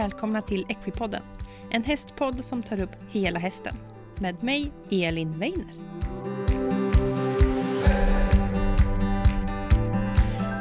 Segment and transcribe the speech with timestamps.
[0.00, 1.22] välkomna till Equipodden.
[1.70, 3.76] En hästpodd som tar upp hela hästen.
[4.18, 5.74] Med mig, Elin Weiner.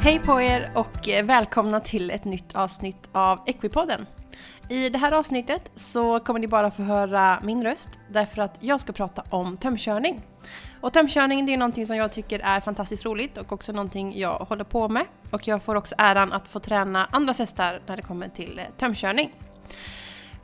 [0.02, 4.06] Hej på er och eh, välkomna till ett nytt avsnitt av Equipodden.
[4.70, 8.80] I det här avsnittet så kommer ni bara få höra min röst därför att jag
[8.80, 10.22] ska prata om tömkörning.
[10.82, 14.38] Och tömkörning det är någonting som jag tycker är fantastiskt roligt och också någonting jag
[14.38, 15.06] håller på med.
[15.32, 18.66] Och jag får också äran att få träna andra hästar när det kommer till eh,
[18.78, 19.34] tömkörning.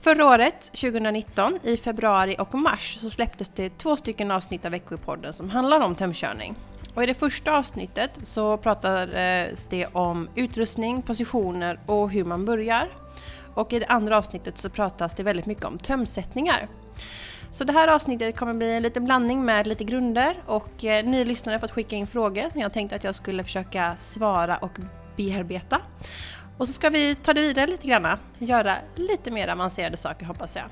[0.02, 5.34] Förra året, 2019, i februari och mars så släpptes det två stycken avsnitt av Equipodden
[5.34, 6.56] som handlar om tömkörning.
[6.94, 12.90] Och i det första avsnittet så pratades det om utrustning, positioner och hur man börjar.
[13.54, 16.68] Och i det andra avsnittet så pratas det väldigt mycket om tömsättningar.
[17.56, 21.26] Så det här avsnittet kommer bli en liten blandning med lite grunder och eh, ni
[21.26, 24.72] lyssnare har fått skicka in frågor som jag tänkte att jag skulle försöka svara och
[25.16, 25.82] bearbeta.
[26.58, 30.56] Och så ska vi ta det vidare lite grann, göra lite mer avancerade saker hoppas
[30.56, 30.66] jag.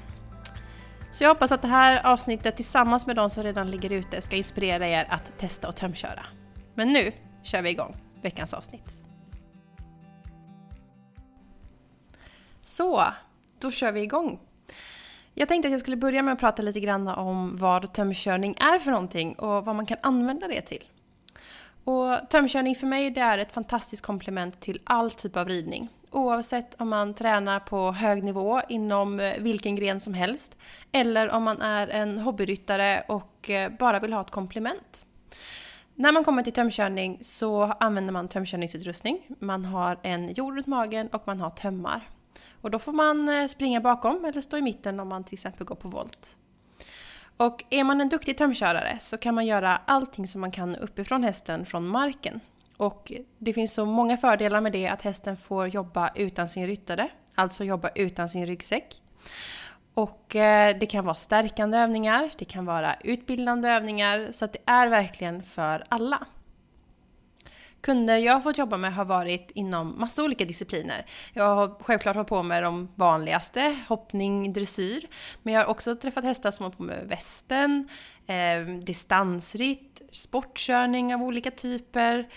[1.12, 4.36] Så jag hoppas att det här avsnittet tillsammans med de som redan ligger ute ska
[4.36, 6.26] inspirera er att testa och tömköra.
[6.74, 7.12] Men nu
[7.44, 8.94] kör vi igång veckans avsnitt.
[12.64, 13.04] Så,
[13.60, 14.40] då kör vi igång.
[15.34, 18.80] Jag tänkte att jag skulle börja med att prata lite grann om vad tömkörning är
[18.80, 20.84] för någonting och vad man kan använda det till.
[21.84, 25.90] Och tömkörning för mig det är ett fantastiskt komplement till all typ av ridning.
[26.12, 30.58] Oavsett om man tränar på hög nivå inom eh, vilken gren som helst
[30.92, 35.06] eller om man är en hobbyryttare och eh, bara vill ha ett komplement.
[35.96, 39.22] När man kommer till tömkörning så använder man tömkörningsutrustning.
[39.40, 42.10] Man har en jord runt magen och man har tömmar.
[42.64, 45.66] Och då får man eh, springa bakom eller stå i mitten om man till exempel
[45.66, 46.38] går på volt.
[47.38, 51.24] Och är man en duktig tömkörare så kan man göra allting som man kan uppifrån
[51.24, 52.40] hästen från marken.
[52.78, 57.10] Och det finns så många fördelar med det att hästen får jobba utan sin ryttare,
[57.36, 59.02] alltså jobba utan sin ryggsäck.
[59.94, 64.60] Och eh, det kan vara stärkande övningar, det kan vara utbildande övningar, så att det
[64.66, 66.28] är verkligen för alla
[67.84, 71.06] kunder jag har fått jobba med har varit inom massa olika discipliner.
[71.34, 75.08] Jag har självklart hållit på med de vanligaste, hoppning, dressyr.
[75.44, 77.90] Men jag har också träffat hästar som har på med västen,
[78.28, 82.30] eh, distansritt, sportkörning av olika typer,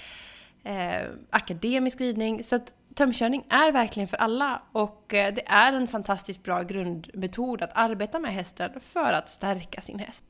[0.65, 2.43] eh, akademisk ridning.
[2.43, 7.63] Så att tömkörning är verkligen för alla och eh, det är en fantastiskt bra grundmetod
[7.63, 10.25] att arbeta med hästen för att stärka sin häst.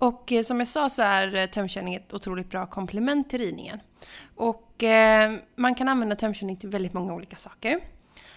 [0.00, 3.80] Och eh, som jag sa så är eh, tömkörning ett otroligt bra komplement till ridningen.
[4.36, 7.80] Och eh, man kan använda tömkörning till väldigt många olika saker.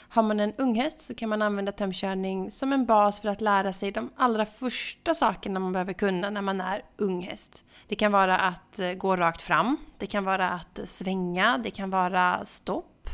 [0.10, 3.74] Har man en unghäst så kan man använda tömkörning som en bas för att lära
[3.74, 7.64] sig de allra första sakerna man behöver kunna när man är unghäst.
[7.88, 11.90] Det kan vara att eh, gå rakt fram, det kan vara att svänga, det kan
[11.90, 13.10] vara stopp,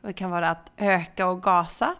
[0.00, 1.94] och det kan vara att öka och gasa.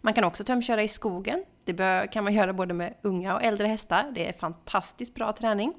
[0.00, 1.44] Man kan också tömköra i skogen.
[1.66, 4.10] Det kan man göra både med unga och äldre hästar.
[4.14, 5.74] Det är fantastiskt bra träning.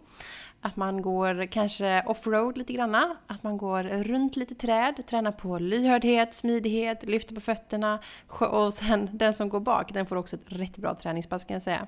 [0.62, 5.60] Att man går kanske offroad lite granna, att man går runt lite träd, tränar på
[5.60, 10.42] lyhördhet, smidighet, lyfter på fötterna och sen den som går bak, den får också ett
[10.46, 11.88] rätt bra träningspass kan jag säga.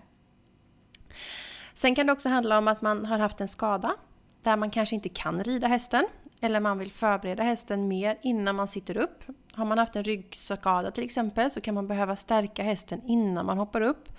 [1.73, 3.95] Sen kan det också handla om att man har haft en skada
[4.43, 6.07] där man kanske inte kan rida hästen
[6.41, 9.23] eller man vill förbereda hästen mer innan man sitter upp.
[9.59, 13.57] Har man haft en ryggskada till exempel så kan man behöva stärka hästen innan man
[13.57, 14.09] hoppar upp.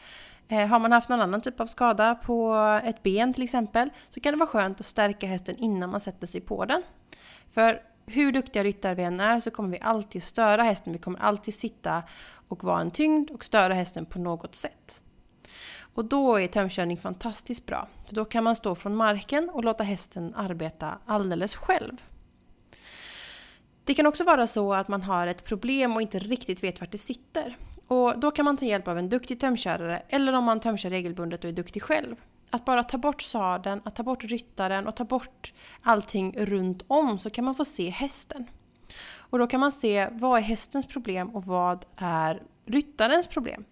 [0.48, 4.20] Eh, har man haft någon annan typ av skada på ett ben till exempel så
[4.20, 6.82] kan det vara skönt att stärka hästen innan man sätter sig på den.
[7.52, 10.92] För hur duktiga ryttare vi än är så kommer vi alltid störa hästen.
[10.92, 12.02] Vi kommer alltid sitta
[12.48, 15.02] och vara en tyngd och störa hästen på något sätt.
[15.94, 17.88] Och då är tömkörning fantastiskt bra.
[18.06, 21.96] För då kan man stå från marken och låta hästen arbeta alldeles själv.
[23.90, 26.90] Det kan också vara så att man har ett problem och inte riktigt vet vart
[26.90, 27.56] det sitter.
[27.86, 31.44] Och då kan man ta hjälp av en duktig tömkörare eller om man tömkör regelbundet
[31.44, 32.16] och är duktig själv.
[32.50, 35.52] Att bara ta bort sadeln, att ta bort ryttaren och ta bort
[35.82, 38.46] allting runt om så kan man få se hästen.
[39.16, 43.64] Och då kan man se vad är hästens problem och vad är ryttarens problem.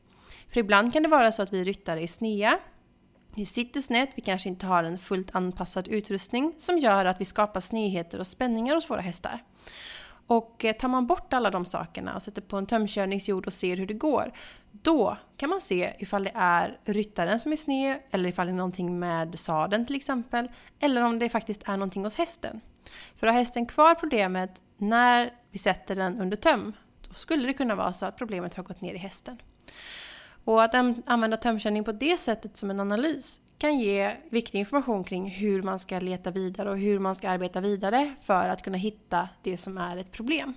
[0.52, 2.58] För ibland kan det vara så att vi ryttare är snea,
[3.34, 7.24] vi sitter snett, vi kanske inte har en fullt anpassad utrustning som gör att vi
[7.24, 9.42] skapar snedheter och spänningar hos våra hästar.
[10.28, 13.76] Och eh, tar man bort alla de sakerna och sätter på en tömkörningsjord och ser
[13.76, 14.32] hur det går,
[14.72, 18.56] då kan man se ifall det är ryttaren som är sned, eller ifall det är
[18.56, 20.48] någonting med sadeln till exempel,
[20.80, 22.60] eller om det faktiskt är någonting hos hästen.
[23.16, 26.72] För har hästen kvar problemet när vi sätter den under töm,
[27.08, 29.42] då skulle det kunna vara så att problemet har gått ner i hästen.
[30.44, 30.74] Och att
[31.06, 35.78] använda tömkörning på det sättet som en analys kan ge viktig information kring hur man
[35.78, 39.78] ska leta vidare och hur man ska arbeta vidare för att kunna hitta det som
[39.78, 40.54] är ett problem.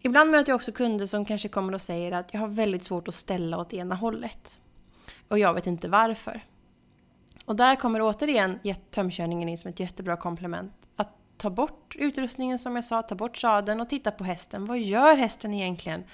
[0.00, 3.08] Ibland möter jag också kunder som kanske kommer och säger att jag har väldigt svårt
[3.08, 4.60] att ställa åt ena hållet.
[5.28, 6.40] Och jag vet inte varför.
[7.44, 8.58] Och där kommer återigen
[8.90, 10.72] tömkörningen in som ett jättebra komplement.
[10.96, 14.64] Att ta bort utrustningen som jag sa, ta bort sadeln och titta på hästen.
[14.64, 16.04] Vad gör hästen egentligen?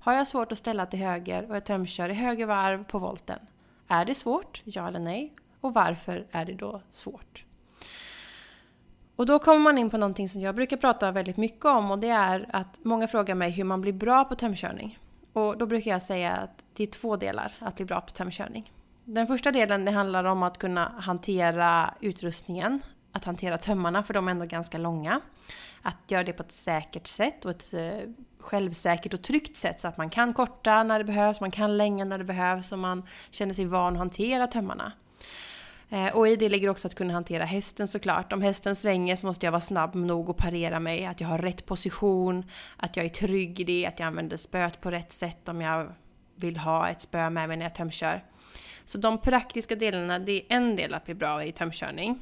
[0.00, 3.38] Har jag svårt att ställa till höger och jag tömkör i höger varv på volten?
[3.94, 4.62] Är det svårt?
[4.64, 5.32] Ja eller nej?
[5.60, 7.44] Och varför är det då svårt?
[9.16, 11.98] Och då kommer man in på någonting som jag brukar prata väldigt mycket om och
[11.98, 14.98] det är att många frågar mig hur man blir bra på tömkörning.
[15.32, 18.72] Och då brukar jag säga att det är två delar att bli bra på tömkörning.
[19.04, 22.82] Den första delen det handlar om att kunna hantera utrustningen,
[23.14, 25.20] att hantera tömmarna för de är ändå ganska långa.
[25.82, 29.88] Att göra det på ett säkert sätt och ett eh, självsäkert och tryggt sätt så
[29.88, 33.06] att man kan korta när det behövs, man kan länga när det behövs och man
[33.30, 34.92] känner sig van att hantera tömmarna.
[35.90, 38.32] Eh, och i det ligger också att kunna hantera hästen såklart.
[38.32, 41.38] Om hästen svänger så måste jag vara snabb nog att parera mig, att jag har
[41.38, 42.44] rätt position,
[42.76, 45.92] att jag är trygg i det, att jag använder spöet på rätt sätt om jag
[46.36, 48.24] vill ha ett spö med mig när jag tömkör.
[48.84, 52.20] Så de praktiska delarna, det är en del att bli bra i tömkörning.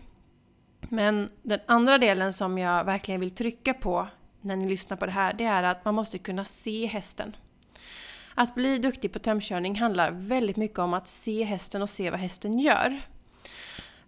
[0.89, 4.09] Men den andra delen som jag verkligen vill trycka på
[4.41, 7.37] när ni lyssnar på det här, det är att man måste kunna se hästen.
[8.35, 12.21] Att bli duktig på tömkörning handlar väldigt mycket om att se hästen och se vad
[12.21, 13.01] hästen gör.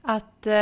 [0.02, 0.52] Att eh,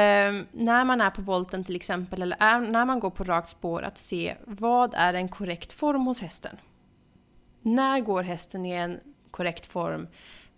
[0.52, 3.82] när man är på volten till exempel, eller är, när man går på rakt spår,
[3.82, 6.56] att se vad är en korrekt form hos hästen.
[7.62, 9.00] När går hästen i en
[9.30, 10.08] korrekt form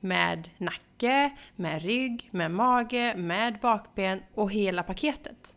[0.04, 5.56] med nacke, med rygg, med mage, med bakben och hela paketet?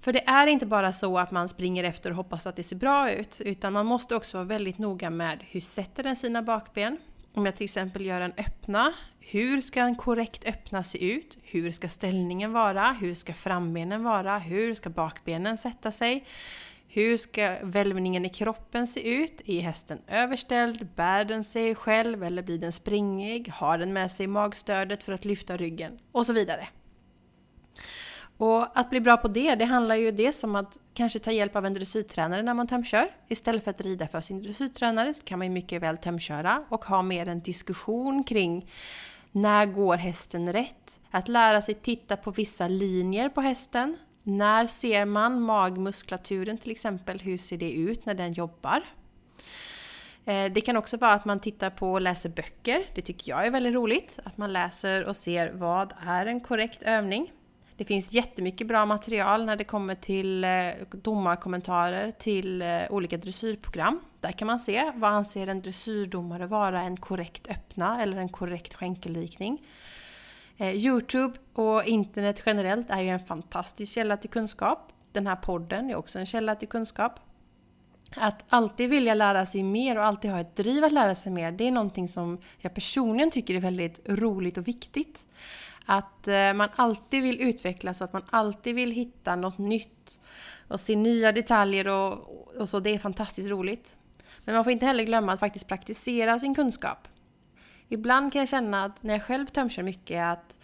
[0.00, 2.76] För det är inte bara så att man springer efter och hoppas att det ser
[2.76, 6.98] bra ut, utan man måste också vara väldigt noga med hur sätter den sina bakben?
[7.34, 11.38] Om jag till exempel gör en öppna, hur ska en korrekt öppna se ut?
[11.42, 12.92] Hur ska ställningen vara?
[12.92, 14.38] Hur ska frambenen vara?
[14.38, 16.24] Hur ska bakbenen sätta sig?
[16.88, 19.40] Hur ska välvningen i kroppen se ut?
[19.44, 20.88] Är hästen överställd?
[20.94, 23.48] Bär den sig själv eller blir den springig?
[23.48, 25.98] Har den med sig magstödet för att lyfta ryggen?
[26.12, 26.68] Och så vidare.
[28.38, 31.56] Och att bli bra på det, det handlar ju dels om att kanske ta hjälp
[31.56, 33.10] av en dressyrtränare när man tömkör.
[33.28, 36.84] Istället för att rida för sin dressyrtränare så kan man ju mycket väl tömköra och
[36.84, 38.70] ha mer en diskussion kring
[39.32, 41.00] när går hästen rätt?
[41.10, 43.96] Att lära sig titta på vissa linjer på hästen.
[44.28, 47.18] När ser man magmuskulaturen till exempel?
[47.18, 48.82] Hur ser det ut när den jobbar?
[50.24, 52.84] Eh, det kan också vara att man tittar på och läser böcker.
[52.94, 54.18] Det tycker jag är väldigt roligt.
[54.24, 57.32] Att man läser och ser vad är en korrekt övning?
[57.76, 60.50] Det finns jättemycket bra material när det kommer till eh,
[60.90, 64.00] domarkommentarer till eh, olika dressyrprogram.
[64.20, 68.74] Där kan man se vad anser en dressyrdomare vara en korrekt öppna eller en korrekt
[68.74, 69.58] skänkelvikning.
[70.56, 74.92] Eh, Youtube och internet generellt är ju en fantastisk källa till kunskap.
[75.12, 77.20] Den här podden är också en källa till kunskap.
[78.16, 81.52] Att alltid vilja lära sig mer och alltid ha ett driv att lära sig mer,
[81.52, 85.26] det är någonting som jag personligen tycker är väldigt roligt och viktigt.
[85.86, 90.20] Att eh, man alltid vill utvecklas och att man alltid vill hitta något nytt
[90.68, 92.80] och se nya detaljer och, och så.
[92.80, 93.98] Det är fantastiskt roligt.
[94.44, 97.08] Men man får inte heller glömma att faktiskt praktisera sin kunskap.
[97.88, 100.58] Ibland kan jag känna att när jag själv tömkör mycket att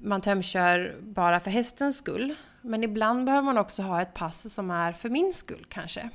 [0.00, 2.34] man tömkör bara för hästens skull.
[2.62, 6.10] Men ibland behöver man också ha ett pass som är för min skull kanske.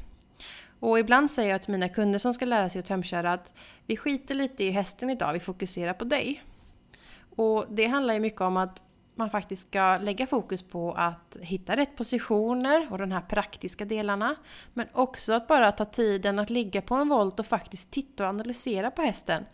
[0.80, 3.54] Och ibland säger jag till mina kunder som ska lära sig att tömköra att
[3.86, 6.44] vi skiter lite i hästen idag, vi fokuserar på dig.
[7.36, 8.82] Och det handlar ju mycket om att
[9.16, 14.36] man faktiskt ska lägga fokus på att hitta rätt positioner och de här praktiska delarna.
[14.74, 18.30] Men också att bara ta tiden att ligga på en volt och faktiskt titta och
[18.30, 19.46] analysera på hästen.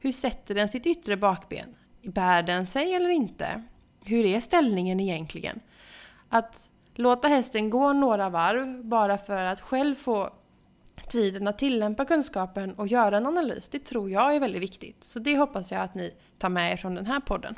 [0.00, 1.76] Hur sätter den sitt yttre bakben?
[2.02, 3.62] Bär den sig eller inte?
[4.04, 5.60] Hur är ställningen egentligen?
[6.28, 10.30] Att låta hästen gå några varv bara för att själv få
[11.08, 15.04] tiden att tillämpa kunskapen och göra en analys, det tror jag är väldigt viktigt.
[15.04, 17.54] Så det hoppas jag att ni tar med er från den här podden.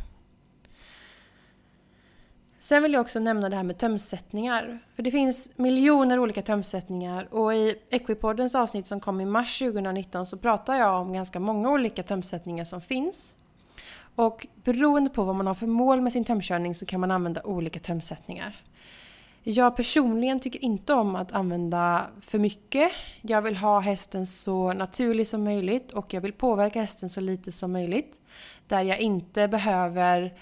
[2.62, 4.78] Sen vill jag också nämna det här med tömsättningar.
[4.96, 10.26] För det finns miljoner olika tömsättningar och i Equipoddens avsnitt som kom i mars 2019
[10.26, 13.34] så pratar jag om ganska många olika tömsättningar som finns.
[14.14, 17.42] Och beroende på vad man har för mål med sin tömkörning så kan man använda
[17.42, 18.56] olika tömsättningar.
[19.42, 22.92] Jag personligen tycker inte om att använda för mycket.
[23.22, 27.52] Jag vill ha hästen så naturlig som möjligt och jag vill påverka hästen så lite
[27.52, 28.20] som möjligt.
[28.66, 30.32] Där jag inte behöver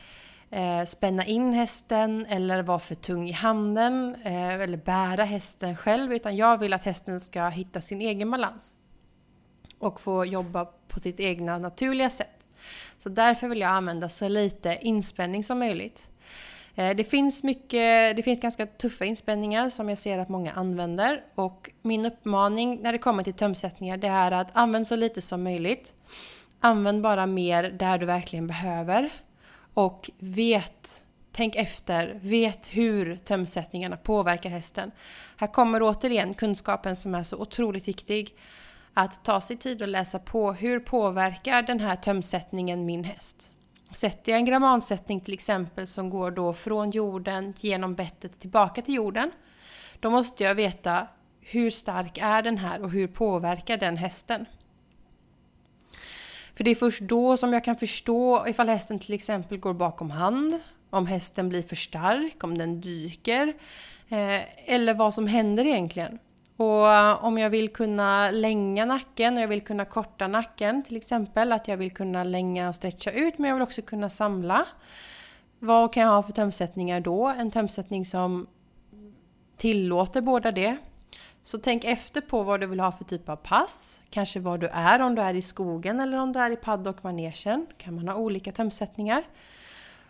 [0.50, 6.12] eh, spänna in hästen eller vara för tung i handen eh, eller bära hästen själv
[6.12, 8.76] utan jag vill att hästen ska hitta sin egen balans
[9.78, 12.49] och få jobba på sitt egna naturliga sätt.
[12.99, 16.11] Så därför vill jag använda så lite inspänning som möjligt.
[16.75, 21.25] Eh, det finns mycket, det finns ganska tuffa inspänningar som jag ser att många använder
[21.35, 25.42] och min uppmaning när det kommer till tömsättningar det är att använd så lite som
[25.42, 25.95] möjligt.
[26.61, 29.11] Använd bara mer där du verkligen behöver
[29.75, 34.91] och vet Tänk efter, vet hur tömsättningarna påverkar hästen.
[35.37, 38.37] Här kommer återigen kunskapen som är så otroligt viktig.
[38.95, 43.53] Att ta sig tid och läsa på hur påverkar den här tömsättningen min häst.
[43.93, 48.95] Sätter jag en grammansättning till exempel som går då från jorden genom bettet tillbaka till
[48.95, 49.31] jorden.
[50.00, 51.07] Då måste jag veta
[51.41, 54.47] hur stark är den här och hur påverkar den hästen.
[56.61, 60.11] För det är först då som jag kan förstå ifall hästen till exempel går bakom
[60.11, 63.49] hand, om hästen blir för stark, om den dyker,
[64.09, 66.19] eh, eller vad som händer egentligen.
[66.57, 70.97] Och eh, om jag vill kunna länga nacken och jag vill kunna korta nacken till
[70.97, 74.67] exempel, att jag vill kunna länga och stretcha ut men jag vill också kunna samla.
[75.59, 77.29] Vad kan jag ha för tömsättningar då?
[77.29, 78.47] En tömsättning som
[79.57, 80.76] tillåter båda det.
[81.42, 84.00] Så tänk efter på vad du vill ha för typ av pass.
[84.11, 87.66] Kanske var du är, om du är i skogen eller om du är i paddockmanegen.
[87.78, 89.23] kan man ha olika tömsättningar.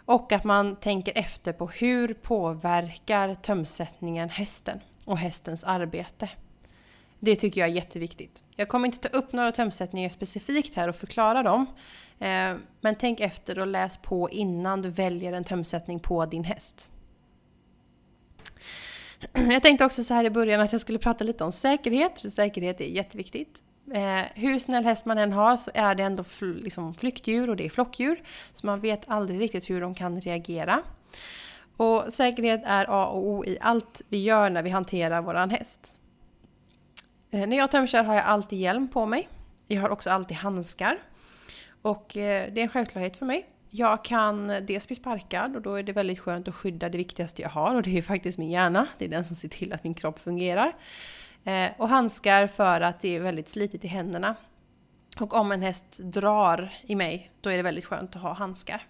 [0.05, 6.29] Och att man tänker efter på hur påverkar tömsättningen hästen och hästens arbete.
[7.19, 8.45] Det tycker jag är jätteviktigt.
[8.57, 11.67] Jag kommer inte ta upp några tömsättningar specifikt här och förklara dem.
[12.19, 16.91] Eh, men tänk efter och läs på innan du väljer en tömsättning på din häst.
[19.51, 22.29] Jag tänkte också så här i början att jag skulle prata lite om säkerhet, för
[22.29, 23.63] säkerhet är jätteviktigt.
[23.93, 27.57] Eh, hur snäll häst man än har så är det ändå fl liksom flyktdjur och
[27.57, 28.23] det är flockdjur.
[28.53, 30.83] Så man vet aldrig riktigt hur de kan reagera.
[31.77, 35.95] Och säkerhet är A och O i allt vi gör när vi hanterar våran häst.
[37.31, 39.29] Eh, när jag tömkör har jag alltid hjälm på mig.
[39.67, 40.99] Jag har också alltid handskar.
[41.83, 43.47] Och eh, det är en självklarhet för mig.
[43.71, 47.43] Jag kan dels bli sparkad och då är det väldigt skönt att skydda det viktigaste
[47.43, 48.87] jag har och det är faktiskt min hjärna.
[48.99, 50.73] Det är den som ser till att min kropp fungerar.
[51.45, 54.35] Eh, och handskar för att det är väldigt slitigt i händerna.
[55.21, 58.83] Och om en häst drar i mig, då är det väldigt skönt att ha handskar.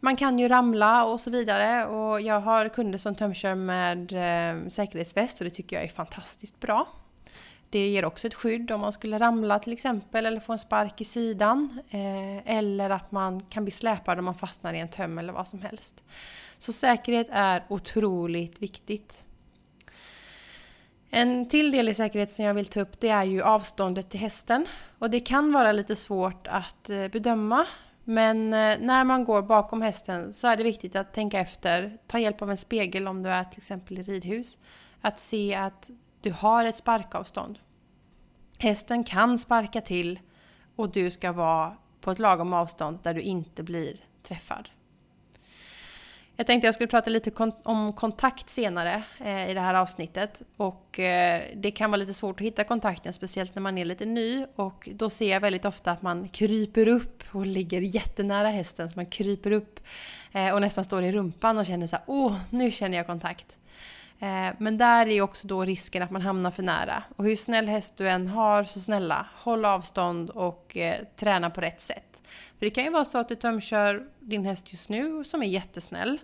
[0.00, 4.68] Man kan ju ramla och så vidare och jag har kunder som tömkör med eh,
[4.68, 6.88] säkerhetsväst och det tycker jag är fantastiskt bra.
[7.70, 11.00] Det ger också ett skydd om man skulle ramla till exempel eller få en spark
[11.00, 11.80] i sidan.
[11.90, 15.48] Eh, eller att man kan bli släpad om man fastnar i en töm eller vad
[15.48, 16.04] som helst.
[16.58, 19.24] Så säkerhet är otroligt viktigt.
[21.10, 24.20] En till del i säkerhet som jag vill ta upp det är ju avståndet till
[24.20, 24.66] hästen.
[24.98, 27.66] Och det kan vara lite svårt att eh, bedöma.
[28.04, 31.98] Men eh, när man går bakom hästen så är det viktigt att tänka efter.
[32.06, 34.58] Ta hjälp av en spegel om du är till exempel i ridhus.
[35.00, 37.58] Att se att du har ett sparkavstånd.
[38.58, 40.20] Hästen kan sparka till
[40.76, 44.68] och du ska vara på ett lagom avstånd där du inte blir träffad.
[46.40, 50.42] Jag tänkte jag skulle prata lite kon om kontakt senare eh, i det här avsnittet.
[50.56, 54.06] Och eh, det kan vara lite svårt att hitta kontakten, speciellt när man är lite
[54.06, 54.46] ny.
[54.54, 58.88] Och då ser jag väldigt ofta att man kryper upp och ligger jättenära hästen.
[58.88, 59.80] Så man kryper upp
[60.32, 63.58] eh, och nästan står i rumpan och känner så här, åh, nu känner jag kontakt.
[64.20, 67.02] Eh, men där är också då risken att man hamnar för nära.
[67.16, 71.60] Och hur snäll häst du än har, så snälla, håll avstånd och eh, träna på
[71.60, 72.22] rätt sätt.
[72.58, 75.46] För det kan ju vara så att du tömkör din häst just nu som är
[75.46, 76.18] jättesnäll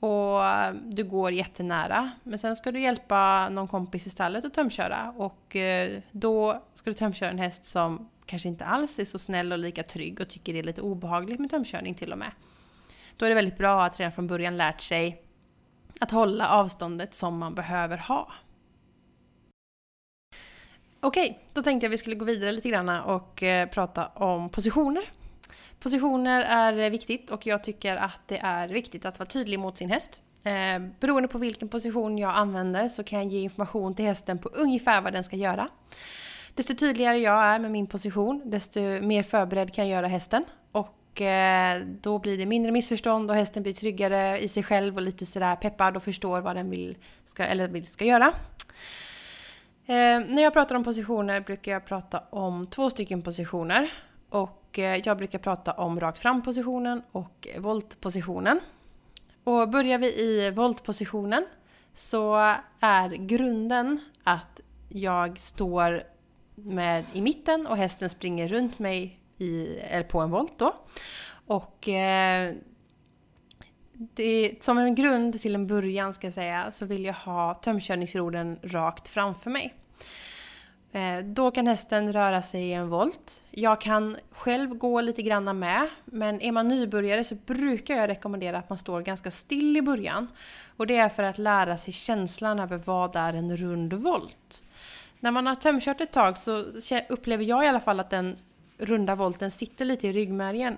[0.00, 2.10] och eh, du går jättenära.
[2.22, 6.90] Men sen ska du hjälpa någon kompis i stallet att tömköra och eh, då ska
[6.90, 10.28] du tömköra en häst som kanske inte alls är så snäll och lika trygg och
[10.28, 12.30] tycker det är lite obehagligt med tömkörning till och med.
[13.16, 15.22] Då är det väldigt bra att redan från början lärt sig
[16.00, 18.32] att hålla avståndet som man behöver ha.
[21.00, 25.02] Okej, då tänkte jag vi skulle gå vidare lite grann och eh, prata om positioner
[25.80, 29.90] Positioner är viktigt och jag tycker att det är viktigt att vara tydlig mot sin
[29.90, 30.22] häst.
[30.44, 34.48] Eh, beroende på vilken position jag använder så kan jag ge information till hästen på
[34.48, 35.68] ungefär vad den ska göra.
[36.54, 40.44] Desto tydligare jag är med min position, desto mer förberedd kan jag göra hästen.
[41.10, 45.02] Och eh, då blir det mindre missförstånd och hästen blir tryggare i sig själv och
[45.02, 48.26] lite sådär peppad och förstår vad den vill ska, eller vill ska göra.
[49.86, 53.90] Eh, när jag pratar om positioner brukar jag prata om två stycken positioner.
[54.28, 58.60] Och och eh, jag brukar prata om rakt fram-positionen och voltpositionen.
[59.44, 61.46] Och börjar vi i voltpositionen
[61.94, 66.02] så är grunden att jag står
[66.54, 70.74] med i mitten och hästen springer runt mig i, eller på en volt då.
[71.46, 72.54] Och eh,
[73.92, 78.58] det, som en grund till en början ska jag säga så vill jag ha tömkörningsroden
[78.62, 79.74] rakt framför mig.
[80.92, 83.44] Eh, då kan hästen röra sig i en volt.
[83.50, 88.58] Jag kan själv gå lite granna med, men är man nybörjare så brukar jag rekommendera
[88.58, 90.28] att man står ganska still i början.
[90.76, 94.64] Och det är för att lära sig känslan över vad är en rund volt.
[95.20, 96.64] När man har tömkört ett tag så
[97.08, 98.38] upplever jag i alla fall att den
[98.80, 100.76] runda volten sitter lite i ryggmärgen.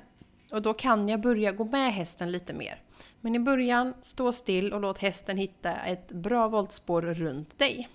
[0.51, 2.83] Och då kan jag börja gå med hästen lite mer.
[3.21, 7.89] Men i början, stå still och låt hästen hitta ett bra voltspår runt dig.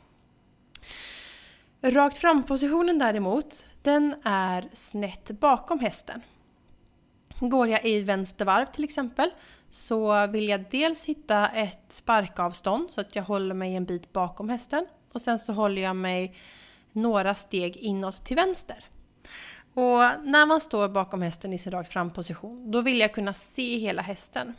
[1.82, 6.22] Rakt fram-positionen däremot, den är snett bakom hästen.
[7.40, 9.30] Går jag i vänstervarv till exempel
[9.70, 14.50] så vill jag dels hitta ett sparkavstånd så att jag håller mig en bit bakom
[14.50, 16.36] hästen och sen så håller jag mig
[16.92, 18.86] några steg inåt till vänster.
[19.78, 23.78] Och när man står bakom hästen i sin rakt fram-position, då vill jag kunna se
[23.78, 24.54] hela hästen.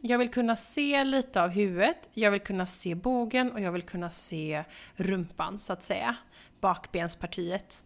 [0.00, 3.82] Jag vill kunna se lite av huvudet, jag vill kunna se bågen och jag vill
[3.82, 4.64] kunna se
[4.96, 6.16] rumpan så att säga
[6.60, 7.82] bakbenspartiet.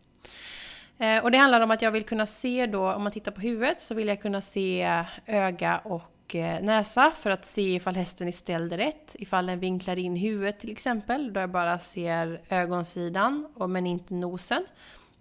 [0.98, 3.40] Eh, och det handlar om att jag vill kunna se då, om man tittar på
[3.40, 8.28] huvudet, så vill jag kunna se öga och eh, näsa för att se ifall hästen
[8.28, 9.16] är ställd rätt.
[9.18, 14.64] Ifall den vinklar in huvudet till exempel, då jag bara ser ögonsidan men inte nosen.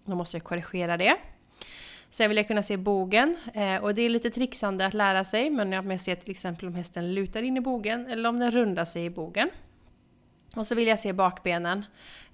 [0.06, 1.18] Då måste jag korrigera det.
[2.16, 5.50] Sen vill jag kunna se bogen eh, och det är lite trixande att lära sig
[5.50, 8.86] men jag ser till exempel om hästen lutar in i bogen eller om den rundar
[8.86, 9.50] sig i bogen.
[10.56, 11.86] Och så vill jag se bakbenen.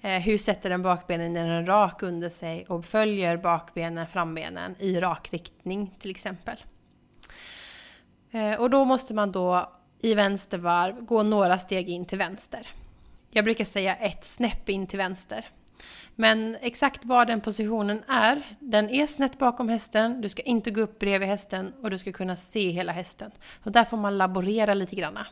[0.01, 4.75] Eh, hur sätter den bakbenen när den är rak under sig och följer bakbenen frambenen
[4.79, 6.57] i rak riktning till exempel.
[8.31, 9.71] Eh, och då måste man då
[10.01, 12.67] i vänstervarv gå några steg in till vänster.
[13.31, 15.45] Jag brukar säga ett snäpp in till vänster.
[16.15, 20.81] Men exakt var den positionen är, den är snett bakom hästen, du ska inte gå
[20.81, 23.31] upp bredvid hästen och du ska kunna se hela hästen.
[23.63, 25.27] Och där får man laborera lite granna.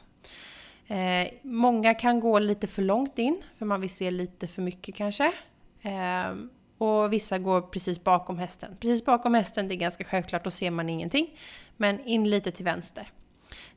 [0.88, 4.96] Eh, många kan gå lite för långt in, för man vill se lite för mycket
[4.96, 5.34] kanske.
[5.82, 6.34] Eh,
[6.78, 8.78] och vissa går precis bakom hästen.
[8.80, 11.38] Precis bakom hästen, det är ganska självklart, då ser man ingenting.
[11.78, 13.12] Men in lite till vänster.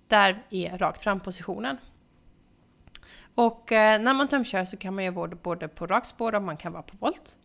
[0.09, 1.77] Där är rakt fram-positionen.
[3.35, 6.43] Och eh, när man tömkör så kan man göra både, både på rakt spår och
[6.43, 7.39] man kan vara på volt.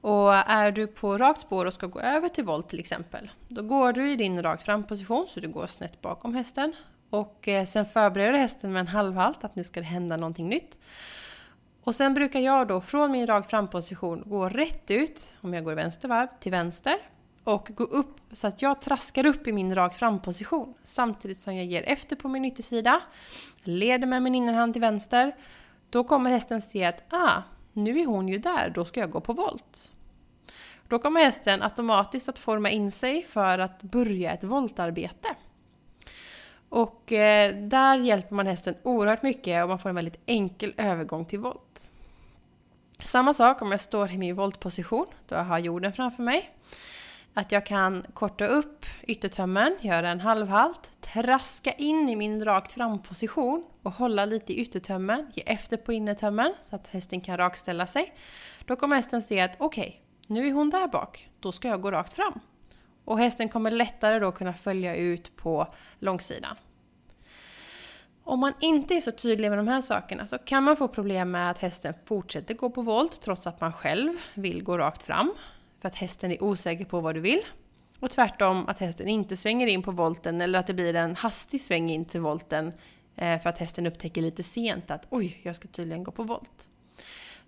[0.00, 3.62] Och är du på rakt spår och ska gå över till volt till exempel, då
[3.62, 6.72] går du i din rakt fram-position så du går snett bakom hästen.
[7.10, 10.78] Och eh, sen förbereder hästen med en halvhalt, att nu ska det hända någonting nytt.
[11.84, 15.74] Och sen brukar jag då från min rakt fram-position gå rätt ut, om jag går
[15.74, 16.94] vänster varv, till vänster.
[17.44, 20.74] Och gå upp så att jag traskar upp i min rakt fram-position.
[20.82, 23.00] Samtidigt som jag ger efter på min yttersida.
[23.62, 25.36] Leder med min innerhand till vänster.
[25.90, 29.20] Då kommer hästen se att ah, nu är hon ju där, då ska jag gå
[29.20, 29.92] på volt.
[30.88, 35.28] Då kommer hästen automatiskt att forma in sig för att börja ett voltarbete.
[36.68, 41.24] Och eh, där hjälper man hästen oerhört mycket och man får en väldigt enkel övergång
[41.24, 41.92] till volt.
[42.98, 46.50] Samma sak om jag står i min voltposition, då jag har jorden framför mig.
[47.34, 53.64] Att jag kan korta upp yttertömmen, göra en halvhalt, traska in i min rakt fram-position
[53.82, 58.14] och hålla lite i yttertömmen, ge efter på innertömmen så att hästen kan rakställa sig.
[58.64, 61.80] Då kommer hästen se att okej, okay, nu är hon där bak, då ska jag
[61.80, 62.40] gå rakt fram.
[63.04, 66.56] Och hästen kommer lättare då kunna följa ut på långsidan.
[68.24, 71.30] Om man inte är så tydlig med de här sakerna så kan man få problem
[71.30, 75.34] med att hästen fortsätter gå på volt trots att man själv vill gå rakt fram.
[75.82, 77.40] För att hästen är osäker på vad du vill.
[78.00, 81.60] Och tvärtom att hästen inte svänger in på volten eller att det blir en hastig
[81.60, 82.72] sväng in till volten
[83.16, 86.68] eh, för att hästen upptäcker lite sent att oj, jag ska tydligen gå på volt.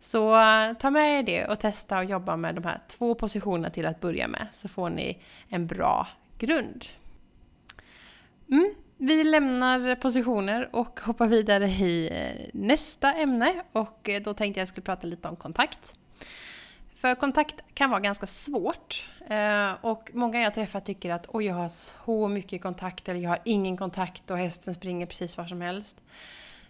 [0.01, 3.71] Så eh, ta med er det och testa och jobba med de här två positionerna
[3.71, 5.19] till att börja med så får ni
[5.49, 6.85] en bra grund.
[8.51, 8.75] Mm.
[8.97, 14.85] Vi lämnar positioner och hoppar vidare i eh, nästa ämne och då tänkte jag skulle
[14.85, 15.95] prata lite om kontakt.
[17.05, 21.55] För kontakt kan vara ganska svårt eh, och många jag träffar tycker att oj, jag
[21.55, 25.61] har så mycket kontakt eller jag har ingen kontakt och hästen springer precis var som
[25.61, 26.03] helst.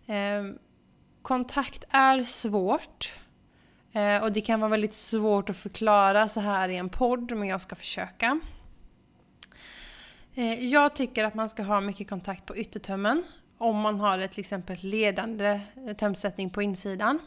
[0.07, 0.59] Ehm,
[1.23, 3.13] kontakt är svårt
[3.93, 7.49] eh, och det kan vara väldigt svårt att förklara så här i en podd, men
[7.49, 8.41] jag ska försöka.
[10.35, 13.25] Eh, jag tycker att man ska ha mycket kontakt på yttertömmen.
[13.59, 15.61] Om man har ett till exempel ledande
[15.99, 17.19] tömsättning på insidan.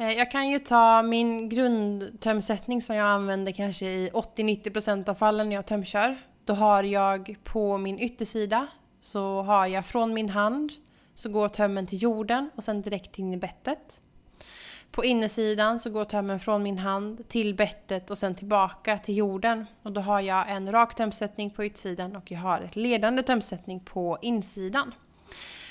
[0.00, 5.48] Eh, jag kan ju ta min grundtömsättning som jag använder kanske i 80-90% av fallen
[5.48, 6.18] när jag tömkör.
[6.44, 8.66] Då har jag på min yttersida
[9.00, 10.72] så har jag från min hand
[11.14, 14.02] så går tömmen till jorden och sen direkt in i bettet.
[14.90, 19.66] På insidan så går tömmen från min hand till bettet och sen tillbaka till jorden.
[19.82, 23.80] Och då har jag en rak tömsättning på utsidan och jag har ett ledande tömsättning
[23.80, 24.94] på insidan.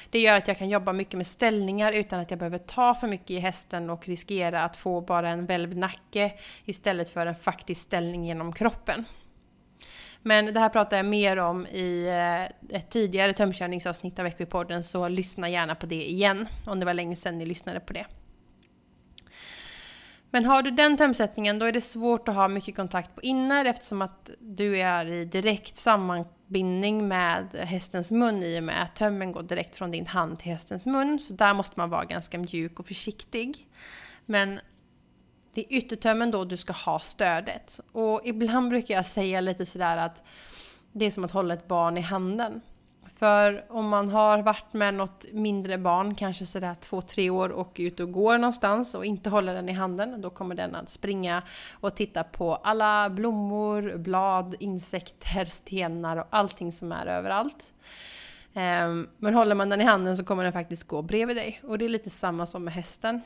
[0.10, 3.08] Det gör att jag kan jobba mycket med ställningar utan att jag behöver ta för
[3.08, 6.34] mycket i hästen och riskera att få bara en välvd nacke
[6.66, 9.06] istället för en faktisk ställning genom kroppen.
[10.22, 15.08] Men det här pratar jag mer om i eh, ett tidigare tömkörningsavsnitt av Equipodden så
[15.08, 18.06] lyssna gärna på det igen om det var länge sedan ni lyssnade på det.
[20.32, 23.66] Men har du den tömsättningen då är det svårt att ha mycket kontakt på inner
[23.66, 29.32] eftersom att du är i direkt sammanbindning med hästens mun i och med att tömmen
[29.32, 31.20] går direkt från din hand till hästens mun.
[31.20, 33.68] Så där måste man vara ganska mjuk och försiktig.
[34.26, 34.60] Men
[35.54, 37.80] det är yttertömmen då du ska ha stödet.
[37.92, 40.24] Och ibland brukar jag säga lite sådär att
[40.92, 42.62] det är som att hålla ett barn i handen.
[43.20, 47.76] För om man har varit med något mindre barn, kanske sådär två, tre år och
[47.80, 51.44] ut och går någonstans och inte håller den i handen, då kommer den att springa
[51.72, 57.74] och titta på alla blommor, blad, insekter, stenar och allting som är överallt.
[58.54, 61.62] Ehm, men håller man den i handen så kommer den faktiskt gå bredvid dig.
[61.64, 63.22] Och det är lite samma som med hästen.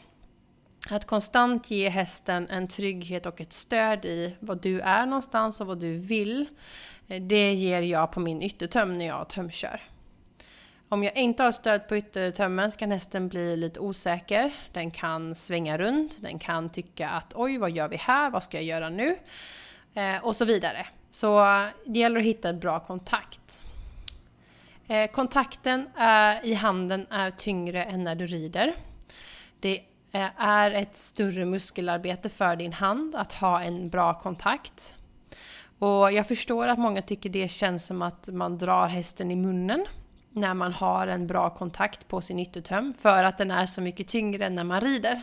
[0.90, 5.68] Att konstant ge hästen en trygghet och ett stöd i vad du är någonstans och
[5.68, 6.48] vad du vill.
[7.08, 9.82] Eh, det ger jag på min yttertöm när jag tömkör.
[10.90, 14.54] Om jag inte har stöd på yttertömmen så kan hästen bli lite osäker.
[14.72, 18.30] Den kan svänga runt, den kan tycka att oj, vad gör vi här?
[18.30, 19.18] Vad ska jag göra nu?
[19.94, 20.86] Eh, och så vidare.
[21.10, 21.40] Så
[21.86, 23.62] det gäller att hitta en bra kontakt.
[24.88, 28.76] Eh, kontakten eh, i handen är tyngre än när du rider.
[29.60, 29.84] Det
[30.16, 34.96] Eh, är ett större muskelarbete för din hand att ha en bra kontakt.
[35.84, 39.86] Och jag förstår att många tycker det känns som att man drar hästen i munnen
[40.30, 44.08] när man har en bra kontakt på sin yttertöm för att den är så mycket
[44.08, 45.22] tyngre än när man rider.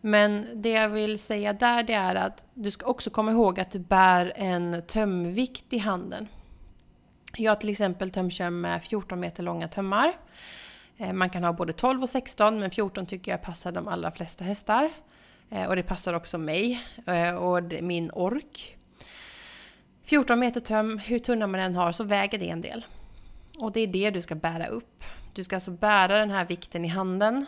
[0.00, 3.70] Men det jag vill säga där det är att du ska också komma ihåg att
[3.70, 6.28] du bär en tömvikt i handen.
[7.36, 10.12] Jag till exempel tömkör med 14 meter långa tömmar.
[10.96, 14.10] Eh, man kan ha både 12 och 16 men 14 tycker jag passar de allra
[14.10, 14.90] flesta hästar.
[15.50, 18.76] Eh, och det passar också mig eh, och min ork.
[20.10, 22.86] 14 meter töm, hur tunna man än har så väger det en del.
[23.60, 25.04] Och det är det du ska bära upp.
[25.32, 27.46] Du ska alltså bära den här vikten i handen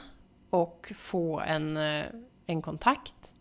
[0.51, 2.05] och få en, eh,
[2.47, 3.35] en kontakt.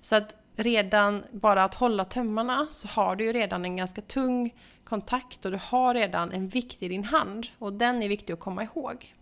[0.00, 4.54] Så att redan bara att hålla tömmarna så har du ju redan en ganska tung
[4.84, 7.46] kontakt och du har redan en vikt i din hand.
[7.58, 9.14] Och den är viktig att komma ihåg.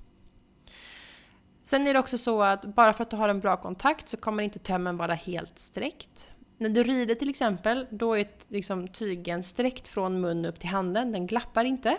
[1.63, 4.17] Sen är det också så att bara för att du har en bra kontakt så
[4.17, 6.31] kommer inte tömmen vara helt sträckt.
[6.61, 11.13] När du rider till exempel, då är liksom tygen sträckt från mun upp till handen,
[11.13, 11.99] den glappar inte.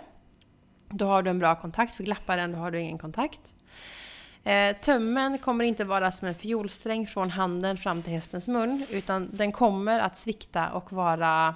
[0.88, 3.54] Då har du en bra kontakt, för glappar den då har du ingen kontakt.
[4.44, 9.30] Eh, tömmen kommer inte vara som en fiolsträng från handen fram till hästens mun, utan
[9.32, 11.54] den kommer att svikta och vara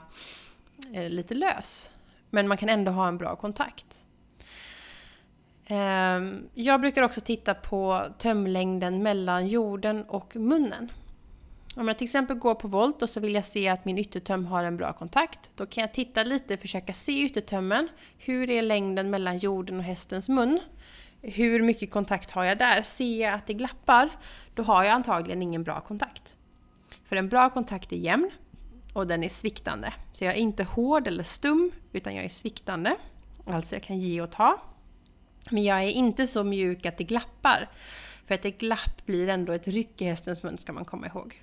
[0.93, 1.91] eh, lite lös.
[2.31, 4.07] Men man kan ändå ha en bra kontakt.
[5.67, 6.21] Eh,
[6.55, 10.91] jag brukar också titta på tömlängden mellan jorden och munnen.
[11.79, 14.47] Om jag till exempel går på volt och så vill jag se att min yttertöm
[14.47, 15.53] har en bra kontakt.
[15.55, 17.89] Då kan jag titta lite, försöka se yttertömmen.
[18.19, 20.61] Hur är längden mellan jorden och hästens mun?
[21.23, 22.83] Hur mycket kontakt har jag där?
[22.83, 24.11] Ser jag att det glappar,
[24.55, 26.37] då har jag antagligen ingen bra kontakt.
[27.05, 28.31] För en bra kontakt är jämn
[28.93, 29.93] och den är sviktande.
[30.13, 32.97] Så jag är inte hård eller stum, utan jag är sviktande.
[33.47, 34.61] Alltså jag kan ge och ta.
[35.51, 37.69] Men jag är inte så mjuk att det glappar.
[38.27, 41.43] För att ett glapp blir ändå ett ryck i hästens mun ska man komma ihåg.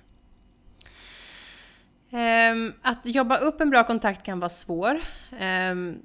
[2.14, 5.00] Um, att jobba upp en bra kontakt kan vara svår.
[5.40, 6.02] Um,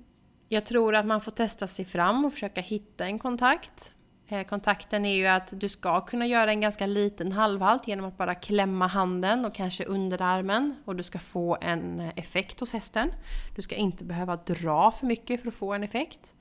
[0.48, 3.94] jag tror att man får testa sig fram och försöka hitta en kontakt.
[4.28, 8.18] Eh, kontakten är ju att du ska kunna göra en ganska liten halvhalt genom att
[8.18, 13.12] bara klämma handen och kanske underarmen och du ska få en effekt hos hästen.
[13.56, 16.34] Du ska inte behöva dra för mycket för att få en effekt.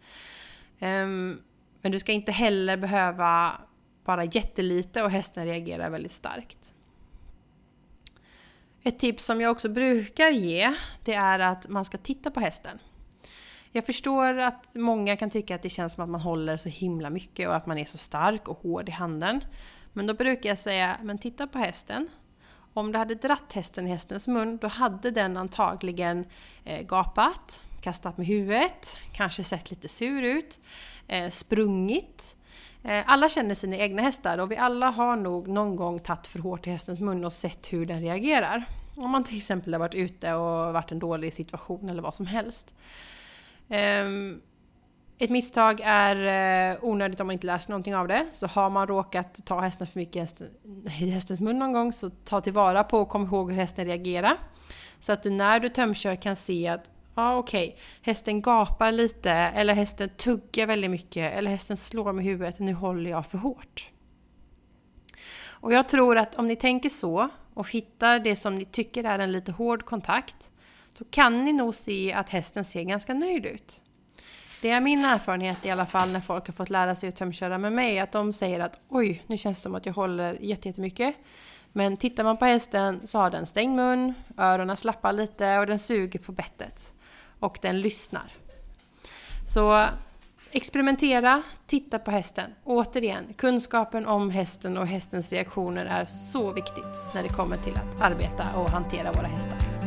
[0.81, 1.42] Um,
[1.83, 3.61] men du ska inte heller behöva
[4.04, 6.74] bara jättelite och hästen reagerar väldigt starkt.
[8.83, 12.79] Ett tips som jag också brukar ge, det är att man ska titta på hästen.
[13.73, 17.11] Jag förstår att många kan tycka att det känns som att man håller så himla
[17.11, 19.41] mycket och att man är så stark och hård i handen.
[19.93, 22.09] Men då brukar jag säga, men titta på hästen.
[22.75, 26.25] Om du hade dratt hästen i hästens mun, då hade den antagligen
[26.64, 30.61] eh, gapat, kastat med huvudet, kanske sett lite sur ut,
[31.09, 32.37] eh, sprungit.
[32.83, 36.38] Eh, alla känner sina egna hästar och vi alla har nog någon gång tagit för
[36.38, 38.64] hårt i hästens mun och sett hur den reagerar.
[38.97, 42.27] Om man till exempel har varit ute och varit en dålig situation eller vad som
[42.27, 42.75] helst.
[43.69, 44.41] Ehm,
[45.19, 46.17] ett misstag är
[46.73, 48.27] eh, onödigt om man inte lär sig någonting av det.
[48.33, 50.43] Så har man råkat ta hästen för mycket
[51.01, 54.37] i hästens mun någon gång så ta tillvara på och kom ihåg hur hästen reagerar.
[54.99, 57.81] Så att du när du tömkör kan se att Ja okej, okay.
[58.02, 63.11] hästen gapar lite eller hästen tuggar väldigt mycket eller hästen slår med huvudet, nu håller
[63.11, 63.90] jag för hårt.
[65.42, 69.18] Och jag tror att om ni tänker så och hittar det som ni tycker är
[69.18, 70.50] en lite hård kontakt,
[70.98, 73.83] så kan ni nog se att hästen ser ganska nöjd ut.
[74.62, 77.59] Det är min erfarenhet i alla fall när folk har fått lära sig att tömköra
[77.59, 81.16] med mig, att de säger att oj, nu känns det som att jag håller jättemycket.
[81.72, 85.78] Men tittar man på hästen så har den stängd mun, öronen slappar lite och den
[85.78, 86.92] suger på bettet.
[87.40, 88.33] Och den lyssnar.
[89.46, 89.87] Så
[90.53, 92.51] experimentera, titta på hästen.
[92.64, 98.01] Återigen, kunskapen om hästen och hästens reaktioner är så viktigt när det kommer till att
[98.01, 99.78] arbeta och hantera våra hästar.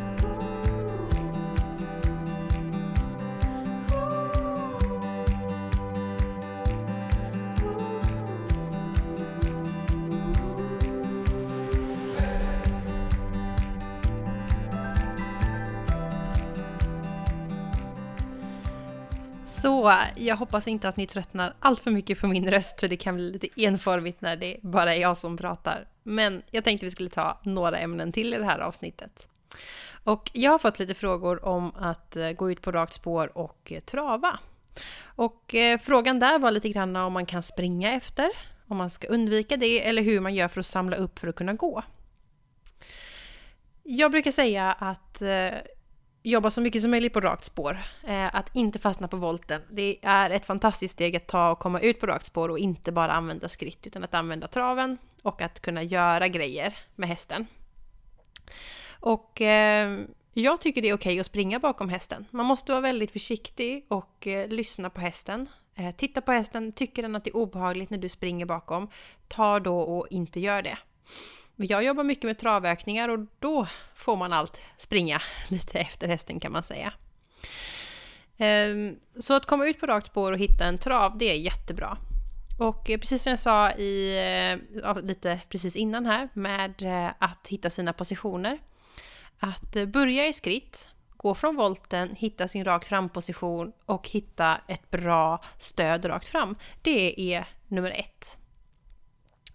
[19.62, 22.98] Så jag hoppas inte att ni tröttnar allt för mycket på min röst, för det
[22.98, 25.88] kan bli lite enformigt när det bara är jag som pratar.
[26.04, 29.28] Men jag tänkte vi skulle ta några ämnen till i det här avsnittet.
[30.04, 33.72] Och jag har fått lite frågor om att eh, gå ut på rakt spår och
[33.72, 34.40] eh, trava.
[35.04, 38.30] Och eh, frågan där var lite grann om man kan springa efter,
[38.68, 41.36] om man ska undvika det, eller hur man gör för att samla upp för att
[41.36, 41.84] kunna gå.
[43.84, 45.22] Jag brukar säga att
[46.24, 47.80] jobba så mycket som möjligt på rakt spår.
[48.04, 49.62] Eh, att inte fastna på volten.
[49.70, 52.92] Det är ett fantastiskt steg att ta och komma ut på rakt spår och inte
[52.92, 57.48] bara använda skritt utan att använda traven och att kunna göra grejer med hästen.
[58.90, 60.00] Och eh,
[60.34, 62.26] jag tycker det är okej okay att springa bakom hästen.
[62.32, 65.50] Man måste vara väldigt försiktig och eh, lyssna på hästen.
[65.76, 68.88] Eh, titta på hästen, tycker den att det är obehagligt när du springer bakom,
[69.28, 70.78] ta då och inte gör det.
[71.64, 76.52] Jag jobbar mycket med travökningar och då får man allt springa lite efter hästen kan
[76.52, 76.94] man säga.
[78.38, 81.98] Ehm, så att komma ut på rakt spår och hitta en trav, det är jättebra.
[82.60, 84.18] Och eh, precis som jag sa i,
[84.84, 88.60] eh, lite precis innan här med eh, att hitta sina positioner.
[89.40, 95.44] Att börja i skritt, gå från volten, hitta sin rakt fram-position och hitta ett bra
[95.60, 96.56] stöd rakt fram.
[96.82, 98.41] Det är nummer ett.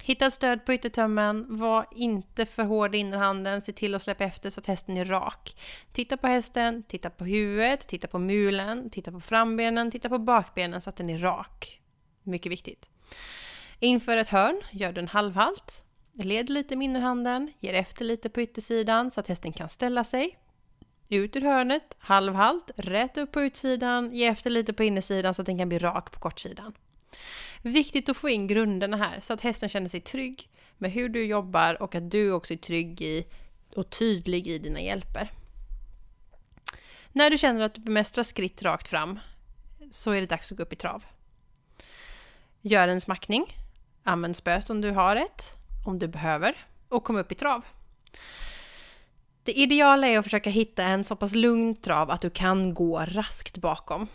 [0.06, 4.50] Hitta stöd på yttertömmen, var inte för hård i innerhanden, se till att släppa efter
[4.50, 5.56] så att hästen är rak.
[5.92, 10.80] Titta på hästen, titta på huvudet, titta på mulen, titta på frambenen, titta på bakbenen
[10.80, 11.80] så att den är rak.
[12.22, 12.90] Mycket viktigt.
[13.80, 15.84] Inför ett hörn, gör du en halvhalt.
[16.12, 20.38] Led lite med innerhanden, ger efter lite på yttersidan så att hästen kan ställa sig.
[21.08, 25.46] Ut ur hörnet, halvhalt, rätt upp på utsidan, ge efter lite på innersidan så att
[25.46, 26.74] den kan bli rak på kortsidan.
[27.66, 30.48] Viktigt att få in grunderna här så att hästen känner sig trygg
[30.78, 33.26] med hur du jobbar och att du också är trygg i
[33.76, 35.32] och tydlig i dina hjälper.
[37.12, 39.18] När du känner att du bemästrar skritt rakt fram
[39.90, 41.04] så är det dags att gå upp i trav.
[42.60, 43.56] Gör en smackning.
[44.02, 45.42] Använd spöet om du har ett,
[45.86, 47.64] om du behöver, och kom upp i trav.
[49.42, 53.00] Det ideala är att försöka hitta en så pass lugn trav att du kan gå
[53.00, 54.08] raskt bakom.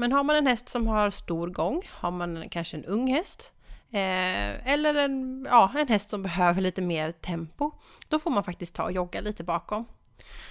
[0.00, 3.52] Men har man en häst som har stor gång, har man kanske en ung häst,
[3.90, 7.70] eh, eller en, ja, en häst som behöver lite mer tempo,
[8.08, 9.84] då får man faktiskt ta och jogga lite bakom.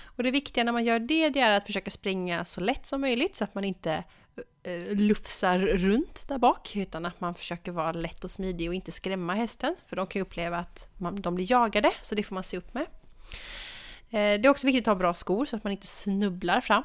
[0.04, 3.02] Och det viktiga när man gör det, det är att försöka springa så lätt som
[3.02, 4.04] möjligt så att man inte
[4.64, 8.76] eh, eh lufsar runt där bak, utan att man försöker vara lätt och smidig och
[8.76, 12.24] inte skrämma hästen, för de kan ju uppleva att man, de blir jagade, så det
[12.24, 12.86] får man se upp med.
[14.10, 16.84] Eh, det är också viktigt att ha bra skor så att man inte snubblar fram.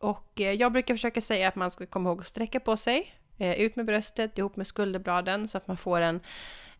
[0.00, 3.14] Och eh, jag brukar försöka säga att man ska komma ihåg att sträcka på sig,
[3.38, 6.16] eh, ut med bröstet ihop med skulderbladen så att man får en,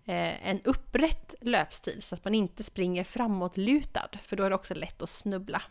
[0.05, 4.75] eh, en upprätt löpstil så att man inte springer framåtlutad för då är det också
[4.75, 5.63] lätt att snubbla.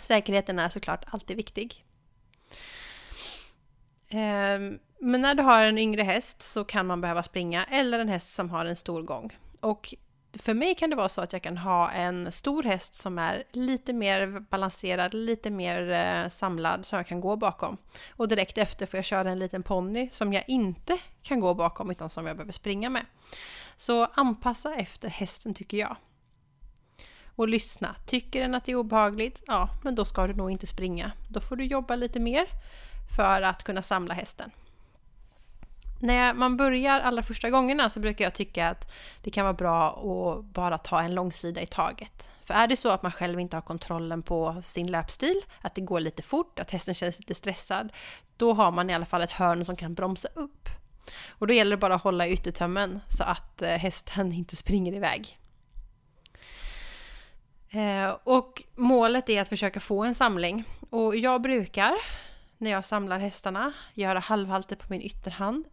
[0.00, 1.84] Säkerheten är såklart alltid viktig.
[4.08, 8.08] Ehm, men när du har en yngre häst så kan man behöva springa eller en
[8.08, 9.36] häst som har en stor gång.
[9.60, 9.94] Och
[10.38, 13.44] för mig kan det vara så att jag kan ha en stor häst som är
[13.52, 17.76] lite mer balanserad, lite mer eh, samlad som jag kan gå bakom.
[18.10, 21.90] Och direkt efter får jag köra en liten ponny som jag inte kan gå bakom
[21.90, 23.06] utan som jag behöver springa med.
[23.76, 25.96] Så anpassa efter hästen tycker jag.
[27.36, 27.94] Och lyssna.
[28.06, 29.42] Tycker den att det är obehagligt?
[29.46, 31.12] Ja, men då ska du nog inte springa.
[31.30, 32.46] Då får du jobba lite mer
[33.16, 34.50] för att kunna samla hästen.
[36.04, 39.90] När man börjar allra första gångerna så brukar jag tycka att det kan vara bra
[39.90, 42.30] att bara ta en långsida i taget.
[42.44, 45.80] För är det så att man själv inte har kontrollen på sin löpstil, att det
[45.80, 47.92] går lite fort, att hästen känns lite stressad,
[48.36, 50.68] då har man i alla fall ett hörn som kan bromsa upp.
[51.28, 55.38] Och då gäller det bara att hålla yttertömmen så att eh, hästen inte springer iväg.
[57.70, 61.94] Eh, och målet är att försöka få en samling Och jag brukar,
[62.58, 65.64] när jag samlar hästarna, göra halvhalter på min ytterhand.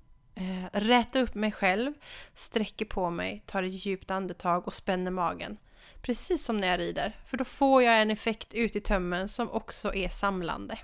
[0.41, 1.93] Eh, räta upp mig själv,
[2.33, 5.57] sträcker på mig, tar ett djupt andetag och spänner magen.
[6.01, 9.51] Precis som när jag rider, för då får jag en effekt ut i tömmen som
[9.51, 10.79] också är samlande.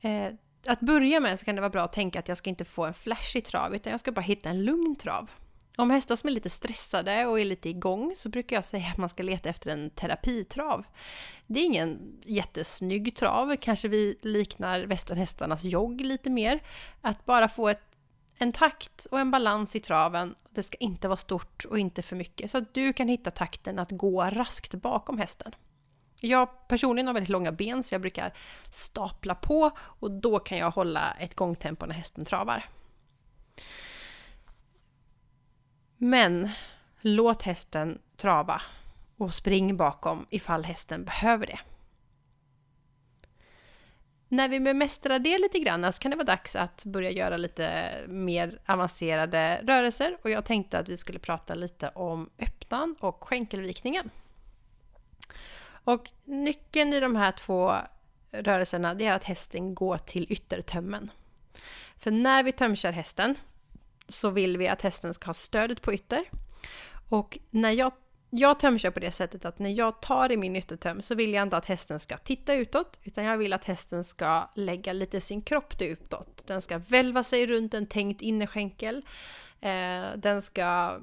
[0.00, 0.32] Eh,
[0.66, 2.84] att börja med så kan det vara bra att tänka att jag ska inte få
[2.84, 5.30] en flashig trav, utan jag ska bara hitta en lugn trav.
[5.76, 8.96] Om hästar som är lite stressade och är lite igång så brukar jag säga att
[8.96, 10.84] man ska leta efter en terapitrav.
[11.46, 16.60] Det är ingen jättesnygg trav, kanske vi liknar västernhästarnas jogg lite mer.
[17.00, 17.82] Att bara få ett,
[18.38, 20.34] en takt och en balans i traven.
[20.50, 23.78] Det ska inte vara stort och inte för mycket, så att du kan hitta takten
[23.78, 25.54] att gå raskt bakom hästen.
[26.20, 28.32] Jag personligen har väldigt långa ben så jag brukar
[28.70, 32.68] stapla på och då kan jag hålla ett gångtempo när hästen travar.
[35.96, 36.50] Men
[37.00, 38.62] låt hästen trava
[39.16, 41.58] och spring bakom ifall hästen behöver det.
[44.28, 47.90] När vi bemästrar det lite grann så kan det vara dags att börja göra lite
[48.08, 54.10] mer avancerade rörelser och jag tänkte att vi skulle prata lite om öppnan och skänkelvikningen.
[55.66, 57.74] Och nyckeln i de här två
[58.30, 61.10] rörelserna det är att hästen går till yttertömmen.
[61.98, 63.34] För när vi tömkör hästen
[64.08, 66.24] så vill vi att hästen ska ha stödet på ytter.
[67.08, 67.92] Och när jag,
[68.30, 71.42] jag tömkör på det sättet att när jag tar i min yttertöm så vill jag
[71.42, 75.42] inte att hästen ska titta utåt, utan jag vill att hästen ska lägga lite sin
[75.42, 76.46] kropp utåt.
[76.46, 79.04] Den ska välva sig runt en tänkt innerskänkel.
[79.60, 80.98] Eh, den ska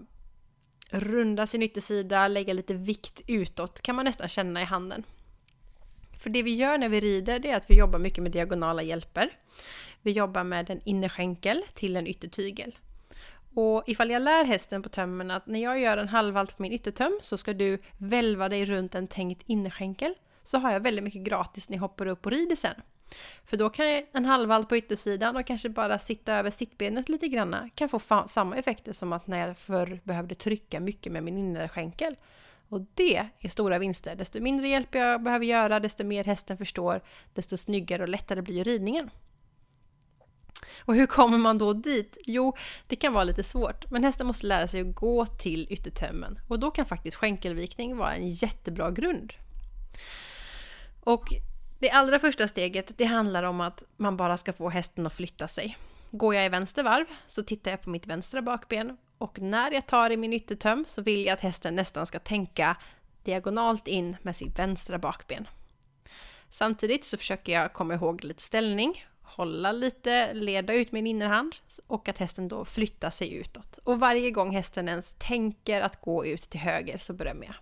[0.89, 5.03] runda sin yttersida, lägga lite vikt utåt, kan man nästan känna i handen.
[6.19, 8.81] För det vi gör när vi rider, det är att vi jobbar mycket med diagonala
[8.81, 9.29] hjälper.
[10.01, 12.77] Vi jobbar med en innerskänkel till en yttertygel.
[13.53, 16.71] Och ifall jag lär hästen på tömmen att när jag gör en halvhalt på min
[16.71, 21.21] yttertöm så ska du välva dig runt en tänkt innerskänkel så har jag väldigt mycket
[21.21, 22.75] gratis när jag hoppar upp och rider sen.
[23.45, 27.27] För då kan jag en halvhalt på yttersidan och kanske bara sitta över sittbenet lite
[27.27, 31.37] granna kan få samma effekter som att när jag förr behövde trycka mycket med min
[31.37, 32.15] innerskänkel.
[32.69, 34.15] Och det är stora vinster.
[34.15, 37.01] Desto mindre hjälp jag behöver göra, desto mer hästen förstår,
[37.33, 39.09] desto snyggare och lättare blir ridningen.
[40.79, 42.17] Och hur kommer man då dit?
[42.25, 42.55] Jo,
[42.87, 46.59] det kan vara lite svårt, men hästen måste lära sig att gå till yttertömmen och
[46.59, 49.33] då kan faktiskt skänkelvikning vara en jättebra grund.
[51.03, 51.33] Och
[51.79, 55.47] det allra första steget, det handlar om att man bara ska få hästen att flytta
[55.47, 55.77] sig.
[56.11, 59.87] Går jag i vänster varv så tittar jag på mitt vänstra bakben och när jag
[59.87, 62.77] tar i min yttertöm så vill jag att hästen nästan ska tänka
[63.23, 65.47] diagonalt in med sitt vänstra bakben.
[66.49, 71.55] Samtidigt så försöker jag komma ihåg lite ställning hålla lite, leda ut min innerhand
[71.87, 73.79] och att hästen då flyttar sig utåt.
[73.83, 77.55] Och varje gång hästen ens tänker att gå ut till höger så berömmer jag.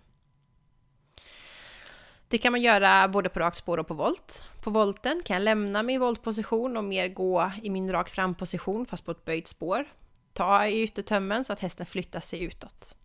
[2.28, 4.42] Det kan man göra både på rakt spår och på volt.
[4.62, 9.04] På volten kan jag lämna min voltposition och mer gå i min rakt fram-position fast
[9.04, 9.84] på ett böjt spår.
[10.32, 12.96] Ta i yttertömmen så att hästen flyttar sig utåt.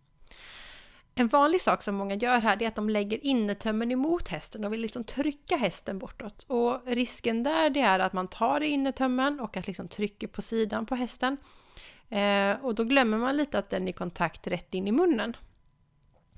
[1.17, 4.73] En vanlig sak som många gör här är att de lägger innertömmen emot hästen och
[4.73, 6.45] vill liksom trycka hästen bortåt.
[6.47, 10.41] Och risken där det är att man tar i innertömmen och att liksom trycker på
[10.41, 11.38] sidan på hästen.
[12.10, 15.38] Eh, och då glömmer man lite att den är i kontakt rätt in i munnen.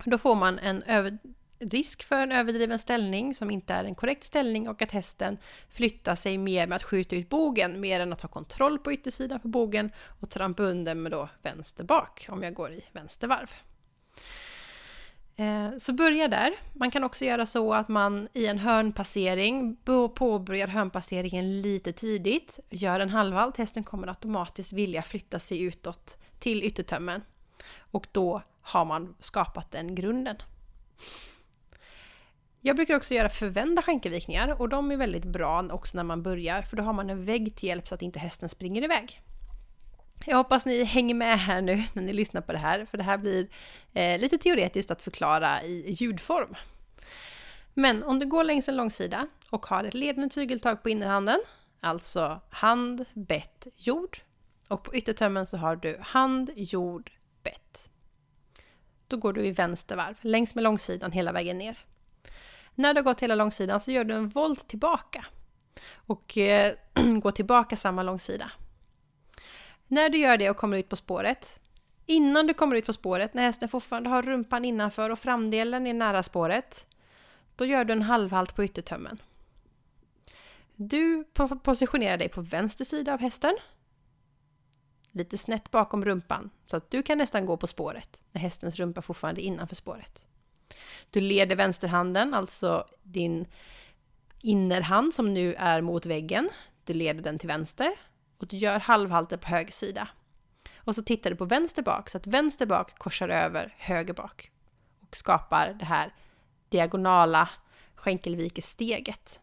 [0.06, 1.18] Då får man en över,
[1.60, 5.38] risk för en överdriven ställning som inte är en korrekt ställning och att hästen
[5.70, 9.40] flyttar sig mer med att skjuta ut bogen mer än att ha kontroll på yttersidan
[9.40, 13.52] på bogen och trampa under med då vänster bak om jag går i vänster varv.
[15.40, 16.54] Eh, så börja där.
[16.74, 19.76] Man kan också göra så att man i en hörnpassering
[20.16, 26.64] påbörjar hörnpasseringen lite tidigt, gör en halvhalt, hästen kommer automatiskt vilja flytta sig utåt till
[26.64, 27.22] yttertömmen.
[27.80, 30.36] Och då har man skapat den grunden.
[32.62, 36.62] Jag brukar också göra förvända skänkevikningar och de är väldigt bra också när man börjar
[36.62, 39.22] för då har man en vägg till hjälp så att inte hästen springer iväg.
[40.26, 43.04] Jag hoppas ni hänger med här nu när ni lyssnar på det här, för det
[43.04, 43.48] här blir
[43.94, 46.56] eh, lite teoretiskt att förklara i ljudform.
[47.74, 51.40] Men om du går längs en långsida och har ett ledande tygeltag på innerhanden,
[51.80, 54.22] alltså hand, bett, jord,
[54.68, 57.12] och på yttertömmen så har du hand, jord,
[57.44, 57.90] bett.
[59.08, 61.78] Då går du i vänster varv, längs med långsidan hela vägen ner.
[62.76, 65.26] När du har gått hela långsidan så gör du en volt tillbaka
[65.96, 66.76] och eh,
[67.22, 68.52] går tillbaka samma långsida.
[69.88, 71.60] När du gör det och kommer ut på spåret,
[72.06, 75.94] innan du kommer ut på spåret, när hästen fortfarande har rumpan innanför och framdelen är
[75.94, 76.88] nära spåret,
[77.56, 79.22] då gör du en halvhalt på yttertömmen.
[80.76, 81.24] Du
[81.64, 83.58] positionerar dig på vänster sida av hästen,
[85.12, 89.02] lite snett bakom rumpan, så att du kan nästan gå på spåret när hästens rumpa
[89.02, 90.28] fortfarande är innanför spåret.
[91.10, 93.46] Du leder vänsterhanden, alltså din
[94.42, 96.50] innerhand som nu är mot väggen.
[96.84, 97.96] Du leder den till vänster
[98.38, 100.08] och du gör halvhalter på höger sida.
[100.76, 104.52] Och så tittar du på vänster bak så att vänster bak korsar över höger bak
[105.00, 106.14] och skapar det här
[106.70, 107.50] diagonala
[107.96, 109.42] skänkelvikessteget.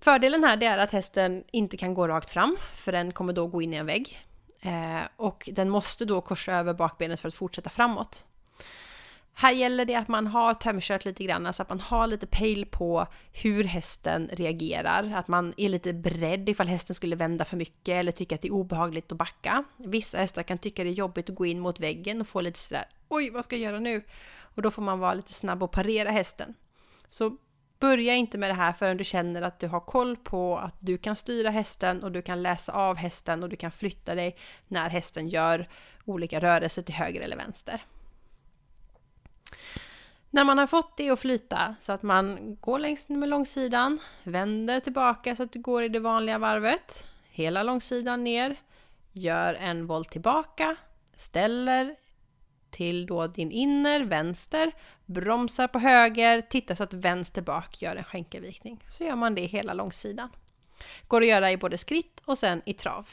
[0.00, 3.62] Fördelen här är att hästen inte kan gå rakt fram för den kommer då gå
[3.62, 4.22] in i en vägg.
[4.60, 8.26] Eh, och den måste då korsa över bakbenet för att fortsätta framåt.
[9.40, 12.66] Här gäller det att man har tömkört lite grann, alltså att man har lite pejl
[12.66, 15.12] på hur hästen reagerar.
[15.14, 18.48] Att man är lite beredd ifall hästen skulle vända för mycket eller tycka att det
[18.48, 19.64] är obehagligt att backa.
[19.76, 22.58] Vissa hästar kan tycka det är jobbigt att gå in mot väggen och få lite
[22.58, 24.02] sådär oj, vad ska jag göra nu?
[24.54, 26.54] Och då får man vara lite snabb och parera hästen.
[27.08, 27.36] Så
[27.78, 30.98] börja inte med det här förrän du känner att du har koll på att du
[30.98, 34.36] kan styra hästen och du kan läsa av hästen och du kan flytta dig
[34.68, 35.68] när hästen gör
[36.04, 37.82] olika rörelser till höger eller vänster.
[40.30, 44.80] När man har fått det att flyta så att man går längs med långsidan, vänder
[44.80, 48.56] tillbaka så att du går i det vanliga varvet, hela långsidan ner,
[49.12, 50.76] gör en volt tillbaka,
[51.16, 51.96] ställer
[52.70, 54.72] till då din inner, vänster,
[55.06, 58.84] bromsar på höger, tittar så att vänster bak gör en skänkelvikning.
[58.90, 60.30] Så gör man det hela långsidan.
[61.06, 63.08] Går att göra i både skritt och sen i trav.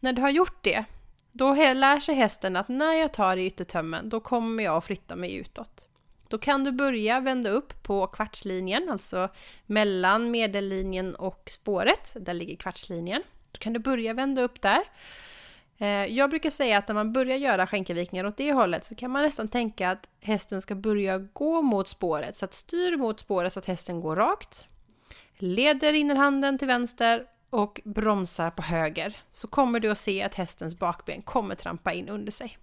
[0.00, 0.84] När du har gjort det
[1.32, 5.16] då lär sig hästen att när jag tar i yttertömmen, då kommer jag att flytta
[5.16, 5.86] mig utåt.
[6.28, 9.28] Då kan du börja vända upp på kvartslinjen, alltså
[9.66, 12.16] mellan medellinjen och spåret.
[12.20, 13.22] Där ligger kvartslinjen.
[13.52, 14.80] Då kan du börja vända upp där.
[15.78, 19.10] Eh, jag brukar säga att när man börjar göra skänkevikningar åt det hållet så kan
[19.10, 22.36] man nästan tänka att hästen ska börja gå mot spåret.
[22.36, 24.64] Så att styr mot spåret så att hästen går rakt.
[25.38, 30.78] Leder innerhanden till vänster och bromsar på höger så kommer du att se att hästens
[30.78, 32.58] bakben kommer trampa in under sig.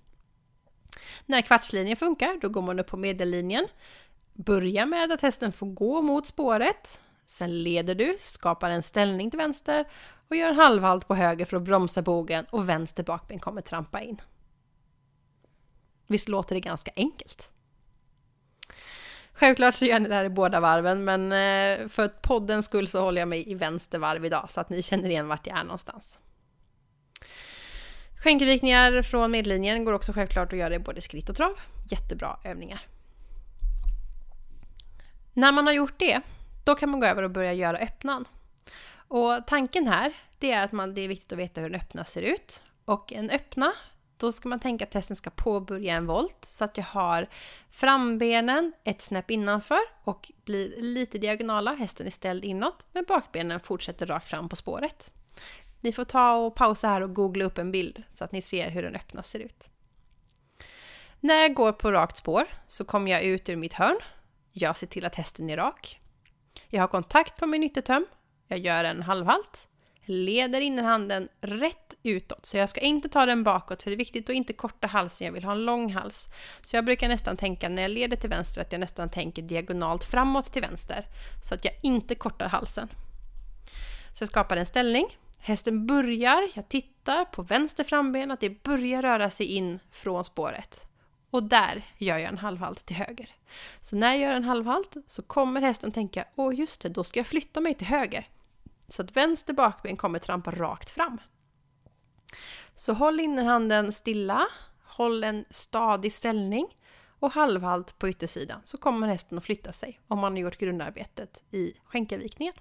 [1.25, 3.67] När kvartslinjen funkar, då går man upp på medellinjen.
[4.33, 7.01] Börja med att hästen får gå mot spåret.
[7.25, 9.85] Sen leder du, skapar en ställning till vänster
[10.27, 14.01] och gör en halvhalt på höger för att bromsa bogen och vänster bakben kommer trampa
[14.01, 14.21] in.
[16.07, 17.53] Visst låter det ganska enkelt?
[19.39, 23.01] Självklart så gör ni det här i båda varven, men eh, för poddens skull så
[23.01, 25.63] håller jag mig i vänster varv idag så att ni känner igen vart jag är
[25.63, 26.19] någonstans.
[28.23, 31.59] Skänkelvikningar från medellinjen går också självklart att göra i både skritt och trav.
[31.89, 32.81] Jättebra övningar.
[35.33, 36.21] När man har gjort det,
[36.63, 38.25] då kan man gå över och börja göra öppnan.
[39.07, 42.05] Och tanken här, det är att man, det är viktigt att veta hur en öppna
[42.05, 42.63] ser ut.
[42.85, 43.73] Och en öppna
[44.17, 47.27] då ska man tänka att hästen ska påbörja en volt så att jag har
[47.71, 51.73] frambenen ett snäpp innanför och blir lite diagonala.
[51.73, 55.11] Hästen är ställd inåt men bakbenen fortsätter rakt fram på spåret.
[55.81, 58.69] Ni får ta och pausa här och googla upp en bild så att ni ser
[58.69, 59.69] hur den öppna ser ut.
[61.19, 63.97] När jag går på rakt spår så kommer jag ut ur mitt hörn.
[64.51, 65.99] Jag ser till att hästen är rak.
[66.69, 68.05] Jag har kontakt på min yttertöm.
[68.47, 69.67] Jag gör en halvhalt
[70.09, 72.45] leder innerhanden rätt utåt.
[72.45, 75.25] Så jag ska inte ta den bakåt för det är viktigt att inte korta halsen,
[75.25, 76.27] jag vill ha en lång hals.
[76.61, 80.03] Så jag brukar nästan tänka när jag leder till vänster att jag nästan tänker diagonalt
[80.03, 81.05] framåt till vänster.
[81.43, 82.89] Så att jag inte kortar halsen.
[84.13, 85.05] Så jag skapar en ställning.
[85.39, 90.87] Hästen börjar, jag tittar på vänster framben, att det börjar röra sig in från spåret.
[91.29, 93.29] Och där gör jag en halvhalt till höger.
[93.81, 97.19] Så när jag gör en halvhalt så kommer hästen tänka, åh just det, då ska
[97.19, 98.27] jag flytta mig till höger.
[98.87, 101.17] Så att vänster bakben kommer trampa rakt fram.
[102.75, 104.47] Så håll innerhanden stilla,
[104.83, 106.67] håll en stadig ställning
[107.19, 111.43] och halvhalt på yttersidan så kommer hästen att flytta sig om man har gjort grundarbetet
[111.51, 112.53] i skänkelvikningen.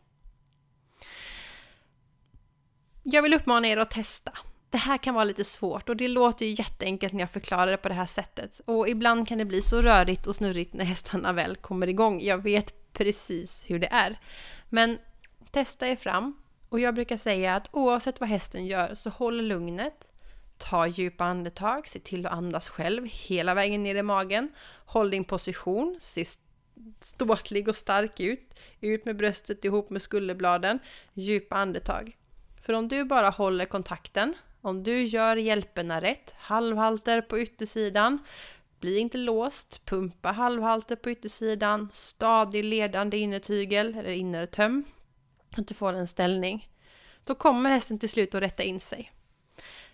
[3.03, 4.33] Jag vill uppmana er att testa.
[4.71, 7.77] Det här kan vara lite svårt och det låter ju jätteenkelt när jag förklarar det
[7.77, 8.61] på det här sättet.
[8.65, 12.21] Och ibland kan det bli så rörigt och snurrigt när hästarna väl kommer igång.
[12.21, 14.21] Jag vet precis hur det är.
[14.69, 14.99] Men
[15.57, 16.37] Testa er fram.
[16.69, 20.13] Och jag brukar säga att oavsett vad hästen gör så håll lugnet.
[20.59, 24.49] Ta djupa andetag, se till att andas själv hela vägen ner i magen.
[24.87, 26.25] Håll din position, se
[27.01, 28.55] ståtlig och stark ut.
[28.81, 30.79] Ut med bröstet ihop med skulderbladen.
[31.15, 32.17] Djupa andetag.
[32.63, 38.19] För om du bara håller kontakten, om du gör hjälperna rätt, halvhalter på yttersidan,
[38.81, 44.85] bli inte låst, pumpa halvhalter på yttersidan, stadig ledande innertygel eller innertöm
[45.59, 46.69] att du får en ställning,
[47.25, 49.13] då kommer hästen till slut att rätta in sig.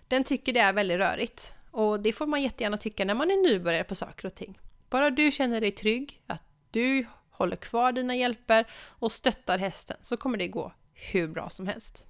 [0.07, 3.49] Den tycker det är väldigt rörigt och det får man jättegärna tycka när man är
[3.49, 4.59] nybörjare på saker och ting.
[4.89, 6.41] Bara du känner dig trygg, att
[6.71, 11.67] du håller kvar dina hjälper och stöttar hästen så kommer det gå hur bra som
[11.67, 12.05] helst.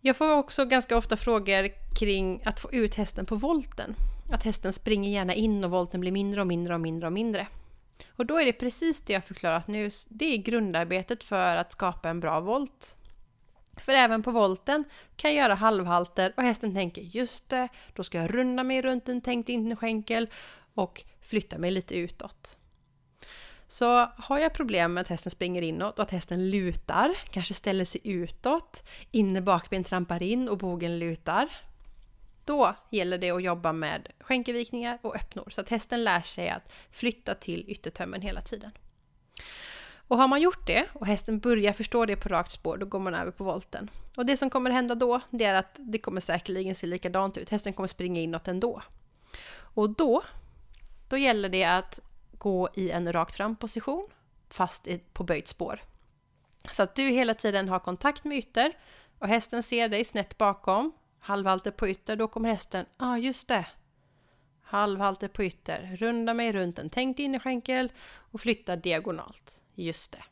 [0.00, 3.94] Jag får också ganska ofta frågor kring att få ut hästen på volten.
[4.32, 7.46] att hästen springer gärna in och volten blir mindre och mindre och mindre och mindre.
[8.08, 12.08] Och då är det precis det jag förklarat nu, det är grundarbetet för att skapa
[12.08, 12.96] en bra volt.
[13.76, 14.84] För även på volten
[15.16, 19.08] kan jag göra halvhalter och hästen tänker just det, då ska jag runda mig runt
[19.08, 20.30] en tänkt innerskänkel
[20.74, 22.56] och flytta mig lite utåt.
[23.66, 27.84] Så har jag problem med att hästen springer inåt och att hästen lutar, kanske ställer
[27.84, 31.48] sig utåt, inne bakben trampar in och bogen lutar.
[32.50, 36.72] Då gäller det att jobba med skänkevikningar och öppnor så att hästen lär sig att
[36.90, 38.70] flytta till yttertömmen hela tiden.
[39.94, 42.98] Och har man gjort det och hästen börjar förstå det på rakt spår, då går
[42.98, 43.90] man över på volten.
[44.16, 47.50] Och det som kommer hända då, det är att det kommer säkerligen se likadant ut.
[47.50, 48.82] Hästen kommer springa inåt ändå.
[49.74, 50.22] Och då,
[51.08, 52.00] då gäller det att
[52.32, 54.08] gå i en rakt fram position,
[54.48, 55.82] fast på böjt spår.
[56.70, 58.72] Så att du hela tiden har kontakt med ytter
[59.18, 63.48] och hästen ser dig snett bakom, halvhalter på ytter, då kommer hästen, ja ah, just
[63.48, 63.66] det,
[64.62, 69.62] halvhalter på ytter, runda mig runt en tänkt innerskänkel och flytta diagonalt.
[69.74, 70.24] Just det.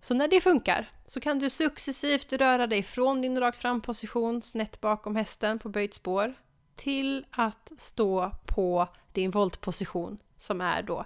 [0.00, 4.42] Så när det funkar så kan du successivt röra dig från din rakt fram position
[4.42, 6.34] snett bakom hästen på böjt spår
[6.76, 11.04] till att stå på din voltposition som är då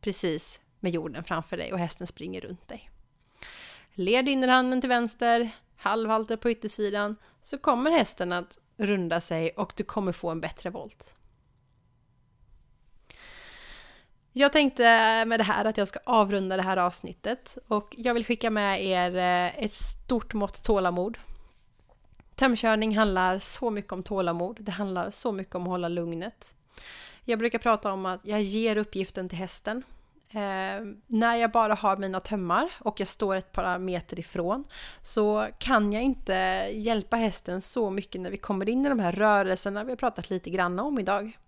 [0.00, 2.90] precis med jorden framför dig och hästen springer runt dig.
[3.92, 9.84] Led innerhanden till vänster, halvhalter på yttersidan, så kommer hästen att runda sig och du
[9.84, 11.16] kommer få en bättre volt.
[14.32, 14.82] Jag tänkte
[15.24, 18.84] med det här att jag ska avrunda det här avsnittet och jag vill skicka med
[18.84, 21.18] er eh, ett stort mått tålamod.
[22.34, 24.56] Tömkörning handlar så mycket om tålamod.
[24.60, 26.54] Det handlar så mycket om att hålla lugnet.
[27.24, 29.82] Jag brukar prata om att jag ger uppgiften till hästen.
[30.30, 34.64] Eh, när jag bara har mina tömmar och jag står ett par meter ifrån
[35.02, 36.34] så kan jag inte
[36.72, 40.30] hjälpa hästen så mycket när vi kommer in i de här rörelserna vi har pratat
[40.30, 41.38] lite grann om idag.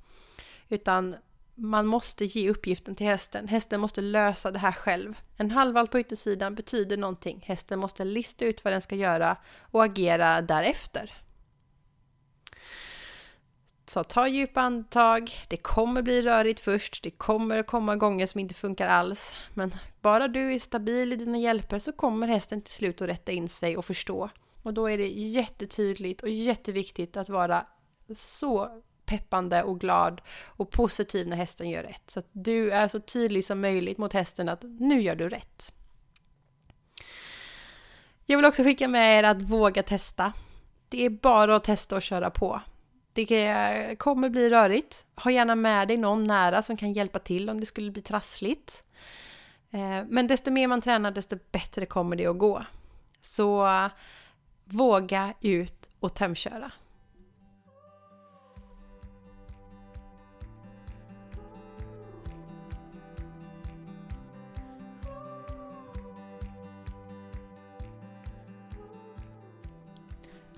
[0.69, 1.17] Utan
[1.55, 3.49] man måste ge uppgiften till hästen.
[3.49, 5.15] Hästen måste lösa det här själv.
[5.37, 7.45] En halvvalt på yttersidan betyder någonting.
[7.47, 11.13] Hästen måste lista ut vad den ska göra och agera därefter.
[13.89, 15.31] Så ta djupa andetag.
[15.49, 17.03] Det kommer bli rörigt först.
[17.03, 19.35] Det kommer komma gånger som inte funkar alls.
[19.55, 23.33] Men bara du är stabil i dina hjälper så kommer hästen till slut att rätta
[23.33, 24.31] in sig och förstå.
[24.63, 27.67] Och då är det jättetydligt och jätteviktigt att vara
[28.15, 32.11] så peppande och glad och positiv när hästen gör rätt.
[32.11, 35.73] Så att du är så tydlig som möjligt mot hästen att nu gör du rätt.
[38.27, 40.33] Jag vill också skicka med er att våga testa.
[40.89, 42.61] Det är bara att testa och köra på.
[43.27, 45.05] Det kommer bli rörigt.
[45.17, 48.85] Ha gärna med dig någon nära som kan hjälpa till om det skulle bli trassligt.
[49.71, 52.65] Eh, men desto mer man tränar, desto bättre kommer det att gå.
[53.21, 53.69] Så
[54.65, 56.73] våga ut och tömköra.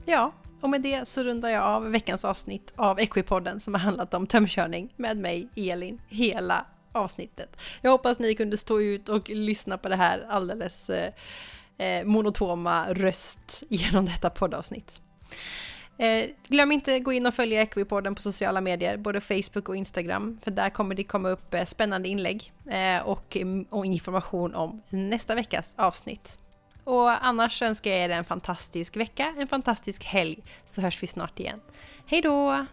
[0.05, 4.15] Ja, och med det så rundar jag av veckans avsnitt av Equipodden som har handlat
[4.15, 7.57] om tömkörning med mig, Elin, hela avsnittet.
[7.81, 11.13] Jag hoppas ni kunde stå ut och lyssna på det här alldeles eh,
[11.79, 15.01] eh, monotoma röst genom detta poddavsnitt.
[15.99, 19.77] Eh, glöm inte att gå in och följa Equipodden på sociala medier, både Facebook och
[19.77, 23.37] Instagram, för där kommer det komma upp eh, spännande inlägg eh, och,
[23.71, 26.39] och information om nästa veckas avsnitt.
[26.91, 31.41] Och annars önskar jag er en fantastisk vecka, en fantastisk helg, så hörs vi snart
[31.41, 31.61] igen.
[32.07, 32.67] Hej då!